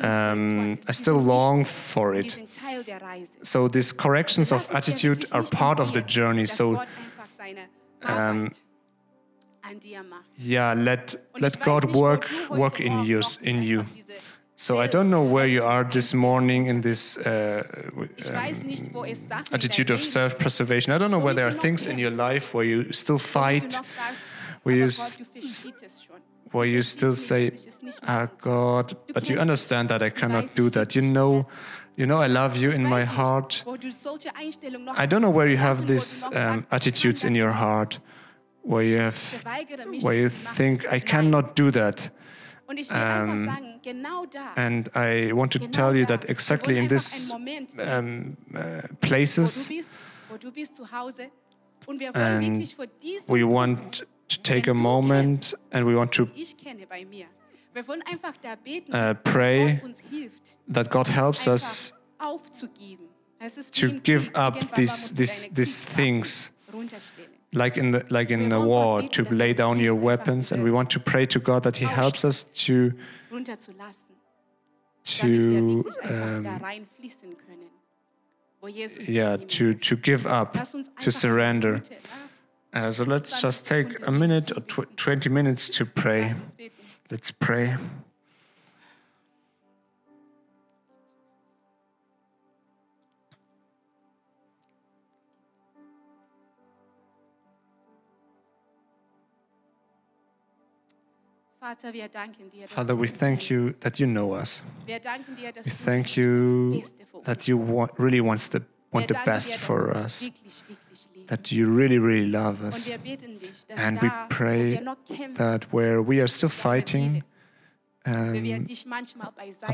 um, 0.00 0.78
I 0.86 0.92
still 0.92 1.18
long 1.18 1.64
for 1.64 2.14
it. 2.14 2.36
So 3.42 3.68
these 3.68 3.92
corrections 3.92 4.52
of 4.52 4.70
attitude 4.70 5.26
are 5.32 5.42
part 5.42 5.80
of 5.80 5.92
the 5.92 6.02
journey. 6.02 6.46
So 6.46 6.84
macht. 10.08 10.30
yeah, 10.38 10.74
let 10.74 11.16
let 11.40 11.60
God 11.64 11.92
work 11.92 12.28
work 12.50 12.78
in 12.80 13.04
you 13.04 13.20
in 13.42 13.62
you. 13.62 13.84
So 14.58 14.78
I 14.80 14.86
don't 14.88 15.08
know 15.10 15.22
where 15.22 15.46
you 15.46 15.62
are 15.62 15.84
this 15.84 16.14
morning 16.14 16.66
in 16.68 16.80
this 16.80 17.18
uh, 17.18 17.62
Ich 18.16 18.32
weiß 18.32 18.62
nicht, 18.62 18.92
wo 18.94 19.04
es 19.04 19.28
Sachen 19.28 19.44
in 19.48 19.54
attitude 19.54 19.92
of 19.92 20.02
self-preservation. 20.02 20.94
I 20.94 20.98
don't 20.98 21.10
know 21.10 21.22
where 21.22 21.34
there 21.34 21.44
are 21.46 21.52
Womit 21.52 21.52
du 21.52 21.56
noch 21.56 21.62
things 21.62 21.86
in 21.86 21.98
your 21.98 22.10
life 22.10 22.54
where 22.54 22.64
you 22.64 22.90
still 22.92 23.18
fight, 23.18 23.78
where 24.64 24.74
you 24.76 24.84
aber 24.84 24.86
s- 24.88 25.16
Gott, 25.18 25.26
du 25.34 25.40
verstehst 25.40 25.82
es 25.84 26.04
schon. 26.04 26.16
where 26.52 26.64
you 26.66 26.80
still 26.82 27.14
say, 27.14 27.50
dass 27.50 27.60
ich 27.60 27.68
es 27.68 27.82
nicht 27.82 27.98
"Ah, 28.02 28.20
mache. 28.22 28.30
God," 28.40 28.96
but 29.12 29.28
you 29.28 29.38
understand 29.38 29.90
that 29.90 30.00
I 30.02 30.08
cannot 30.10 30.46
do 30.56 30.70
that. 30.70 30.94
You 30.94 31.02
know, 31.02 31.46
you 31.96 32.06
know, 32.06 32.18
I 32.22 32.26
love 32.28 32.56
you 32.56 32.70
in 32.70 32.82
my 32.88 33.04
heart. 33.04 33.62
Wo 33.66 33.76
du 33.76 33.90
solche 33.90 34.34
Einstellungen 34.34 34.86
noch 34.86 34.98
I 34.98 35.06
don't 35.06 35.20
know 35.20 35.34
where 35.34 35.46
you 35.50 35.58
have 35.58 35.84
these 35.84 36.24
um, 36.26 36.32
sagst, 36.32 36.32
ich 36.32 36.34
kann 36.34 36.64
attitudes 36.70 37.24
in 37.24 37.34
your 37.38 37.52
heart, 37.60 38.00
where 38.62 38.82
you 38.82 38.98
have, 39.00 39.44
where 40.02 40.14
you 40.16 40.28
das 40.28 40.32
zu 40.38 40.44
machen. 40.44 40.56
think 40.56 40.86
I 40.90 40.98
cannot 40.98 41.58
do 41.58 41.70
that. 41.70 42.10
Und 42.66 42.80
ich 42.80 42.88
will 42.90 42.96
einfach 42.96 43.34
um, 43.34 43.44
sagen, 43.46 43.80
genau 43.82 44.26
da, 44.26 44.52
And 44.56 44.88
I 44.96 45.32
want 45.32 45.52
to 45.52 45.58
tell 45.68 45.94
you 45.96 46.04
that 46.06 46.24
exactly 46.28 46.78
in 46.78 46.88
this 46.88 47.30
um, 47.30 48.36
uh, 48.52 48.82
places 49.00 49.68
bist, 49.68 49.90
wo 50.28 50.36
du 50.36 50.50
bist 50.50 50.74
zu 50.74 50.90
Hause 50.90 51.30
und 51.86 52.00
wir 52.00 52.12
wollen 52.12 52.24
and 52.24 52.42
wirklich 52.42 52.74
vor 52.74 52.86
diesem 52.86 53.28
we 53.32 53.48
want 53.48 54.04
to 54.28 54.36
take 54.42 54.68
a 54.68 54.74
moment 54.74 55.56
and 55.70 55.86
we 55.86 55.94
want 55.96 56.12
to 56.12 56.28
ich 56.34 56.56
kenne 56.56 56.86
bei 56.88 57.04
mir, 57.04 57.26
wir 57.72 57.86
wollen 57.86 58.02
einfach 58.02 58.34
da 58.42 58.56
beten, 58.56 58.92
Uh, 58.92 59.14
pray 59.22 59.74
dass 59.74 59.80
Gott 59.80 59.84
uns 59.84 60.02
hilft, 60.10 60.58
that 60.72 60.90
God 60.90 61.08
helps 61.08 61.46
us 61.46 61.92
einfach 61.92 62.06
aufzugeben. 62.34 63.04
Es 63.38 63.56
ist 63.58 63.78
to 63.78 63.88
give 64.02 64.34
up 64.34 64.58
these 64.74 65.14
these 65.14 65.48
these 65.54 65.84
things. 65.84 66.52
Like 67.56 67.76
in 67.76 67.92
the 67.92 68.04
like 68.10 68.30
in 68.30 68.48
the 68.50 68.60
war 68.60 69.02
to 69.08 69.22
lay 69.24 69.54
down 69.54 69.80
your 69.80 69.94
weapons 69.94 70.52
and 70.52 70.62
we 70.62 70.70
want 70.70 70.90
to 70.90 71.00
pray 71.00 71.26
to 71.26 71.40
God 71.40 71.62
that 71.62 71.76
he 71.76 71.86
helps 71.86 72.24
us 72.24 72.44
to 72.66 72.92
runterzulassen, 73.30 74.14
damit 75.18 75.42
wir 75.42 75.60
to 75.60 75.84
wirklich 75.84 76.02
einfach 76.02 76.42
da 76.44 76.56
um, 76.56 76.62
reinfließen 76.62 77.36
können, 77.38 77.70
wo 78.60 78.68
Jesus 78.68 79.08
yeah 79.08 79.36
to 79.36 79.74
to 79.74 79.96
give 79.96 80.26
up 80.28 80.52
to 81.02 81.10
surrender. 81.10 81.80
ja, 82.74 82.88
uh, 82.88 82.92
so 82.92 83.04
let's 83.04 83.40
just 83.40 83.66
take 83.66 83.96
a 84.06 84.10
minute 84.10 84.52
or 84.54 84.60
tw 84.66 84.86
20 84.96 85.28
minutes 85.30 85.70
to 85.70 85.84
pray. 85.86 86.22
Lass 86.22 86.34
uns 86.34 86.56
beten. 86.56 86.72
let's 87.10 87.32
pray 87.32 87.76
Father 102.66 102.94
we 102.94 103.08
thank 103.08 103.50
you 103.50 103.72
that 103.80 103.98
you 103.98 104.06
know 104.06 104.34
us. 104.34 104.62
Wir 104.86 105.00
danken 105.00 105.34
dir, 105.34 105.52
dass 105.52 105.66
we 105.66 105.70
thank 105.70 106.16
you 106.16 106.72
das 106.72 106.92
Beste 106.92 107.06
für 107.06 107.16
uns 107.16 107.26
that 107.26 107.48
you 107.48 107.58
want, 107.58 107.92
really 107.98 108.20
wants 108.20 108.48
the 108.48 108.60
want 108.92 109.08
the 109.08 109.16
best 109.24 109.56
for 109.56 109.94
us. 109.96 110.22
Wirklich, 110.22 110.62
wirklich 110.68 111.08
liebst. 111.14 111.28
that 111.28 111.50
you 111.50 111.68
really 111.68 111.98
really 111.98 112.26
love 112.26 112.62
us. 112.62 112.88
wir 112.88 112.98
bitten 112.98 113.38
dich, 113.40 113.66
dass 113.66 113.80
And 113.80 114.00
we 114.00 114.10
pray 114.28 114.74
wir 114.74 114.80
noch 114.82 115.04
kämpfen, 115.06 115.34
that 115.34 115.72
where 115.72 116.06
we 116.06 116.20
are 116.20 116.28
still 116.28 116.48
fighting 116.48 117.24
wo 118.04 118.12
wir 118.12 118.56
um, 118.56 118.66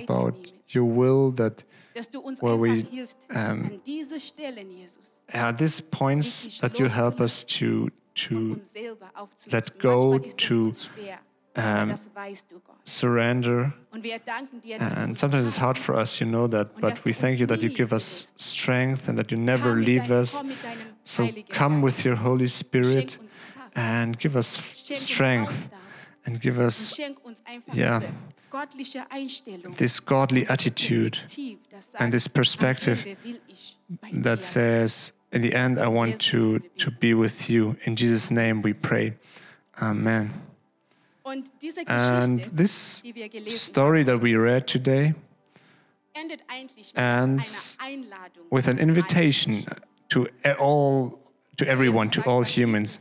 about 0.09 0.35
your 0.75 0.87
will 0.87 1.35
that 1.37 1.65
dass 1.95 2.09
du 2.09 2.21
uns 2.21 2.41
where 2.41 2.59
we, 2.59 2.87
um, 3.31 3.37
an 3.37 3.81
diese 3.85 4.19
Stellen, 4.19 4.71
Jesus, 4.71 5.21
at 5.29 5.59
these 5.59 5.83
points 5.83 6.59
that 6.61 6.79
you 6.79 6.89
help 6.89 7.21
us 7.21 7.45
to 7.45 7.89
to 8.15 8.55
uns 8.55 8.73
selber 8.73 9.11
aufzurichten. 9.15 9.53
let 9.53 9.79
go 9.79 10.13
Manchmal 10.13 10.27
ist 10.27 10.41
es 10.41 10.49
to. 10.49 11.32
Um, 11.57 11.89
Das 11.91 12.09
weißt 12.15 12.51
du, 12.51 12.61
Gott. 12.61 12.77
surrender. 12.85 13.73
Und 13.91 14.03
wir 14.05 14.19
danken 14.19 14.61
dir, 14.61 14.79
dass 14.79 14.95
And 14.97 15.19
sometimes 15.19 15.47
it's 15.47 15.61
hard 15.61 15.77
for 15.79 15.97
us, 15.97 16.19
you 16.19 16.27
know 16.27 16.49
that, 16.49 16.75
but 16.81 17.05
we 17.05 17.13
thank 17.13 17.39
you 17.39 17.47
that 17.47 17.61
you 17.63 17.69
give 17.69 17.93
us 17.93 18.33
strength 18.39 19.09
and 19.09 19.19
that 19.19 19.31
you 19.31 19.37
never 19.39 19.75
leave 19.77 20.11
us. 20.11 20.33
komm 20.39 20.49
mit 20.49 20.57
deinem 20.65 20.87
So 21.05 21.29
come 21.51 21.83
with 21.85 22.05
your 22.07 22.17
Holy 22.23 22.49
Spirit 22.49 23.13
Schenk 23.13 23.21
uns 23.21 23.33
Kraft. 23.55 23.71
and 23.77 24.19
give 24.19 24.37
us 24.37 24.77
strength 24.95 25.69
and 26.25 26.41
give 26.41 26.59
us 26.59 26.95
schenk 26.97 27.25
uns 27.25 27.43
einfach 27.45 27.75
Ja. 27.75 28.01
diese 28.01 28.13
göttliche 28.51 29.11
Einstellung. 29.11 29.77
this 29.77 30.05
godly 30.05 30.47
attitude 30.49 31.19
and 31.99 32.13
this 32.13 32.29
perspective 32.29 33.01
am 33.03 33.09
Ende 33.11 33.25
will 33.25 33.41
ich 33.49 33.79
bei 33.89 34.23
that 34.23 34.43
says, 34.45 35.13
in 35.33 35.43
the 35.43 35.53
end, 35.55 35.79
I 35.79 35.87
want 35.89 36.19
to, 36.31 36.59
to 36.79 36.91
be 36.91 37.15
with 37.15 37.49
you. 37.49 37.75
In 37.85 37.97
Jesus' 37.97 38.31
name 38.31 38.63
we 38.63 38.75
pray. 38.75 39.15
Amen. 39.81 40.31
And 41.25 42.51
this 42.57 43.03
die 43.03 43.15
wir 43.15 43.29
gelesen 43.29 43.59
story 43.59 44.05
that 44.05 44.23
we 44.23 44.35
read 44.37 44.67
today 44.67 45.15
endet 46.15 46.43
eigentlich 46.49 46.93
mit 46.95 47.03
ends 47.03 47.79
with 48.51 48.69
an 48.69 48.79
invitation 48.79 49.65
to 50.09 50.27
all, 50.59 51.19
to 51.57 51.65
everyone, 51.67 52.11
to 52.11 52.23
all 52.23 52.45
humans. 52.45 52.99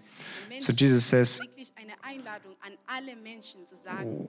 So 0.60 0.72
Jesus 0.72 1.06
says, 1.06 1.40
wirklich 1.40 1.72
eine 1.76 1.94
Einladung 2.04 2.56
an 2.62 2.78
alle 2.88 3.16
Menschen 3.16 3.66
zu 3.66 3.76
sagen, 3.76 4.28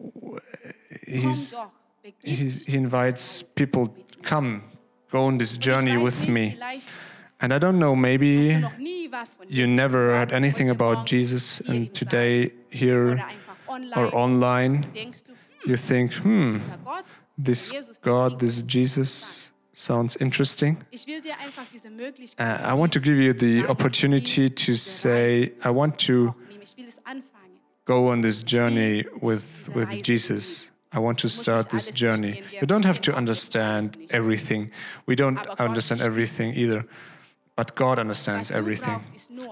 he's, 1.06 1.52
komm 1.52 1.64
doch, 1.64 1.72
begib 2.02 2.38
he's, 2.38 2.64
he 2.64 2.76
invites 2.76 3.42
people, 3.42 3.88
to 3.88 4.18
come, 4.22 4.62
go 5.10 5.26
on 5.26 5.38
this 5.38 5.56
journey 5.58 5.96
with 5.96 6.26
me. 6.26 6.56
And 7.40 7.52
I 7.52 7.58
don't 7.58 7.78
know, 7.78 7.94
maybe 7.94 8.54
du 8.54 8.60
noch 8.60 8.78
nie 8.78 9.08
was 9.10 9.34
von 9.34 9.46
you 9.48 9.66
never 9.66 10.16
heard 10.16 10.32
anything 10.32 10.70
about 10.70 11.06
Jesus, 11.06 11.60
and 11.68 11.92
today 11.92 12.52
here 12.70 13.12
oder 13.12 13.26
einfach 13.26 13.28
online, 13.28 13.51
or 13.96 14.14
online, 14.14 14.86
you 15.64 15.76
think, 15.76 16.12
hmm, 16.22 16.58
this 17.36 17.70
dieser 17.70 17.80
Jesus, 17.80 18.00
der 18.00 18.12
God, 18.12 18.38
this. 18.38 18.64
Jesus 18.66 19.52
sounds 19.72 20.16
interesting. 20.16 20.76
Ich 20.90 21.06
will 21.06 21.20
dir 21.20 21.38
einfach 21.38 21.64
diese 21.72 21.88
Uh, 22.38 22.42
I 22.42 22.74
want 22.74 22.92
to 22.92 23.00
give 23.00 23.16
you 23.16 23.32
the 23.32 23.66
opportunity 23.68 24.50
to 24.50 24.74
say, 24.74 25.52
I 25.64 25.70
want 25.70 25.98
to 26.06 26.28
auch 26.28 26.34
nehmen. 26.48 26.62
Ich 26.62 26.76
will 26.76 26.88
es 26.88 26.98
anfangen. 27.04 27.32
go 27.84 28.08
on 28.08 28.22
this 28.22 28.40
journey 28.40 29.04
with, 29.20 29.68
with 29.74 30.02
Jesus. 30.02 30.70
I 30.92 30.98
want 30.98 31.18
to 31.20 31.28
start 31.28 31.70
this 31.70 31.90
journey. 31.90 32.42
You 32.52 32.66
don't 32.66 32.84
have 32.84 33.00
to 33.02 33.14
understand 33.14 33.96
everything. 34.10 34.70
We 35.06 35.16
don't 35.16 35.38
understand 35.58 36.02
everything 36.02 36.54
either. 36.54 36.84
But 37.56 37.74
God 37.74 37.98
understands 37.98 38.50
everything. 38.50 39.00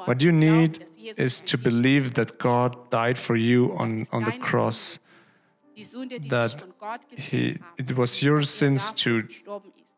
What 0.05 0.23
you 0.23 0.33
need 0.33 0.85
is 1.17 1.41
to 1.41 1.59
believe 1.59 2.15
that 2.15 2.39
God 2.39 2.91
died 2.91 3.19
for 3.19 3.37
you 3.37 3.77
on, 3.77 4.07
on 4.13 4.25
the 4.25 4.33
cross. 4.33 4.99
That 6.29 6.65
He, 7.17 7.59
it 7.79 7.97
was 7.97 8.23
your 8.23 8.43
sins 8.43 8.93
to 8.93 9.27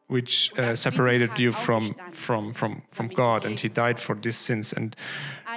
which 0.06 0.52
uh, 0.58 0.76
separated 0.76 1.38
you 1.38 1.52
from, 1.52 1.94
from, 2.10 2.52
from, 2.52 2.82
from 2.88 3.08
God, 3.08 3.44
and 3.44 3.58
He 3.58 3.68
died 3.68 3.98
for 3.98 4.14
these 4.14 4.36
sins 4.36 4.72
and 4.72 4.94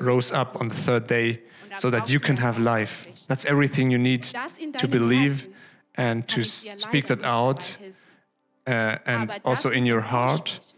rose 0.02 0.32
up 0.32 0.60
on 0.60 0.70
the 0.70 0.76
third 0.76 1.08
day 1.08 1.42
so 1.78 1.90
that 1.90 2.10
you 2.10 2.20
can 2.20 2.38
have 2.38 2.58
life. 2.58 3.08
That's 3.28 3.46
everything 3.46 3.92
you 3.92 3.98
need 3.98 4.24
to 4.78 4.88
believe 4.88 5.48
and 5.96 6.28
to 6.30 6.44
speak 6.44 7.08
that 7.08 7.24
out, 7.24 7.78
uh, 8.68 8.98
and 9.06 9.32
also 9.44 9.70
in 9.70 9.86
your 9.86 10.02
heart. 10.02 10.74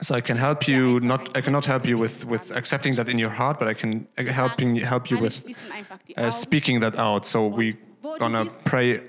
Kann 0.00 0.06
ich 0.06 0.06
dir 0.06 0.06
helfen. 0.06 0.06
So 0.06 0.14
I 0.14 0.20
can 0.20 0.36
help 0.36 0.66
you. 0.66 1.00
Not 1.00 1.36
I 1.36 1.42
cannot 1.42 1.66
help 1.66 1.86
you 1.86 1.98
with, 1.98 2.24
with 2.24 2.50
accepting 2.50 2.96
that 2.96 3.08
in 3.08 3.18
your 3.18 3.30
heart, 3.30 3.58
but 3.58 3.68
I 3.68 3.74
can 3.74 4.06
uh, 4.18 4.24
helping 4.24 4.76
help 4.76 5.10
you 5.10 5.20
with 5.20 5.44
die 5.44 6.26
uh, 6.26 6.30
speaking 6.30 6.80
that 6.80 6.98
out. 6.98 7.26
So 7.26 7.46
we 7.46 7.76
gonna 8.18 8.46
pray, 8.64 9.00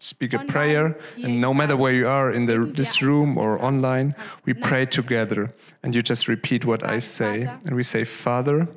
speak 0.00 0.34
a 0.34 0.38
prayer, 0.44 0.98
and 1.22 1.40
no 1.40 1.54
matter 1.54 1.76
where 1.76 1.92
you 1.92 2.06
are 2.06 2.30
in 2.30 2.46
the, 2.46 2.58
this 2.74 3.00
room 3.00 3.36
or 3.38 3.58
online, 3.62 4.14
we 4.44 4.54
pray 4.54 4.86
together, 4.86 5.54
and 5.82 5.94
you 5.94 6.02
just 6.02 6.28
repeat 6.28 6.64
what 6.64 6.84
I 6.84 6.98
say, 7.00 7.48
and 7.64 7.74
we 7.74 7.82
say, 7.82 8.04
Father, 8.04 8.68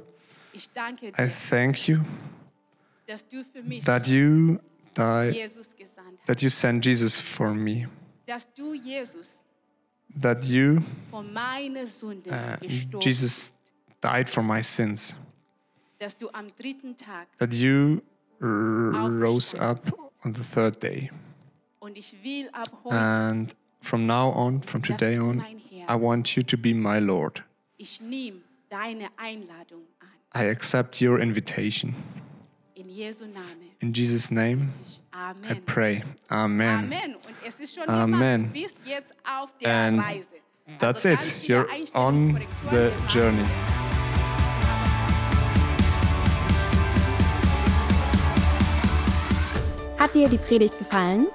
I 1.18 1.28
thank 1.28 1.88
you 1.88 2.06
that 3.84 4.08
you 4.08 4.60
died, 4.94 5.34
Jesus 5.34 5.74
gesandt 5.78 6.18
hast. 6.18 6.28
that 6.28 6.42
you 6.42 6.50
sent 6.50 6.84
Jesus 6.84 7.20
for 7.20 7.54
me, 7.54 7.88
Dass 8.26 8.48
du, 8.56 8.76
Jesus, 8.78 9.41
that 10.20 10.44
you, 10.46 10.84
uh, 11.14 12.58
Jesus, 13.00 13.52
died 14.02 14.30
for 14.30 14.44
my 14.44 14.62
sins, 14.62 15.16
dass 16.00 16.18
du 16.18 16.30
am 16.34 16.52
dritten 16.58 16.96
Tag 16.96 17.28
that 17.38 17.54
you 17.54 18.02
rose 18.40 19.54
up 19.56 19.82
on 20.26 20.34
the 20.34 20.44
third 20.44 20.82
day. 20.82 21.12
und 21.80 21.98
ich 21.98 22.16
will 22.24 22.50
And 22.92 23.56
from 23.82 24.06
now 24.06 24.32
on, 24.32 24.62
from 24.62 24.82
today 24.82 25.18
on, 25.18 25.44
I 25.88 25.96
want 25.96 26.36
you 26.36 26.44
to 26.44 26.58
be 26.58 26.74
my 26.74 27.00
Lord. 27.00 27.44
ich 27.78 28.02
deine 28.70 29.10
an. 29.18 29.48
I 30.34 30.46
accept 30.46 31.02
your 31.02 31.20
invitation. 31.20 31.94
In 33.80 33.94
Jesus' 33.94 34.32
name, 34.32 34.70
Ich- 34.86 35.02
I 35.50 35.56
pray. 35.66 36.04
Amen. 36.30 36.80
Amen. 36.80 37.16
Und 37.16 37.36
es 37.48 37.60
ist 37.60 37.76
schon 37.76 37.88
Amen. 37.88 38.12
gemacht. 38.44 38.56
Du 38.56 38.62
bist 38.62 38.78
jetzt 38.86 39.14
auf 39.24 39.50
der 39.60 39.70
And 39.74 40.00
Reise. 40.02 40.28
That's 40.80 41.06
also 41.06 41.32
it. 41.38 41.50
You're 41.50 41.68
on 41.94 42.40
the 42.72 42.92
journey. 43.10 43.46
Hat 50.00 50.16
dir 50.16 50.28
die 50.30 50.38
Predigt 50.38 50.78
gefallen? 50.78 51.28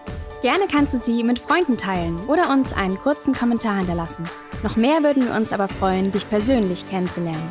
Gerne 0.43 0.65
kannst 0.71 0.95
du 0.95 0.99
sie 0.99 1.23
mit 1.25 1.39
Freunden 1.39 1.77
teilen 1.77 2.17
oder 2.29 2.51
uns 2.51 2.73
einen 2.73 2.97
kurzen 2.99 3.35
Kommentar 3.35 3.79
hinterlassen. 3.79 4.25
Noch 4.63 4.77
mehr 4.77 5.03
würden 5.03 5.25
wir 5.27 5.35
uns 5.35 5.53
aber 5.53 5.69
freuen, 5.69 6.13
dich 6.13 6.29
persönlich 6.29 6.85
kennenzulernen. 6.87 7.51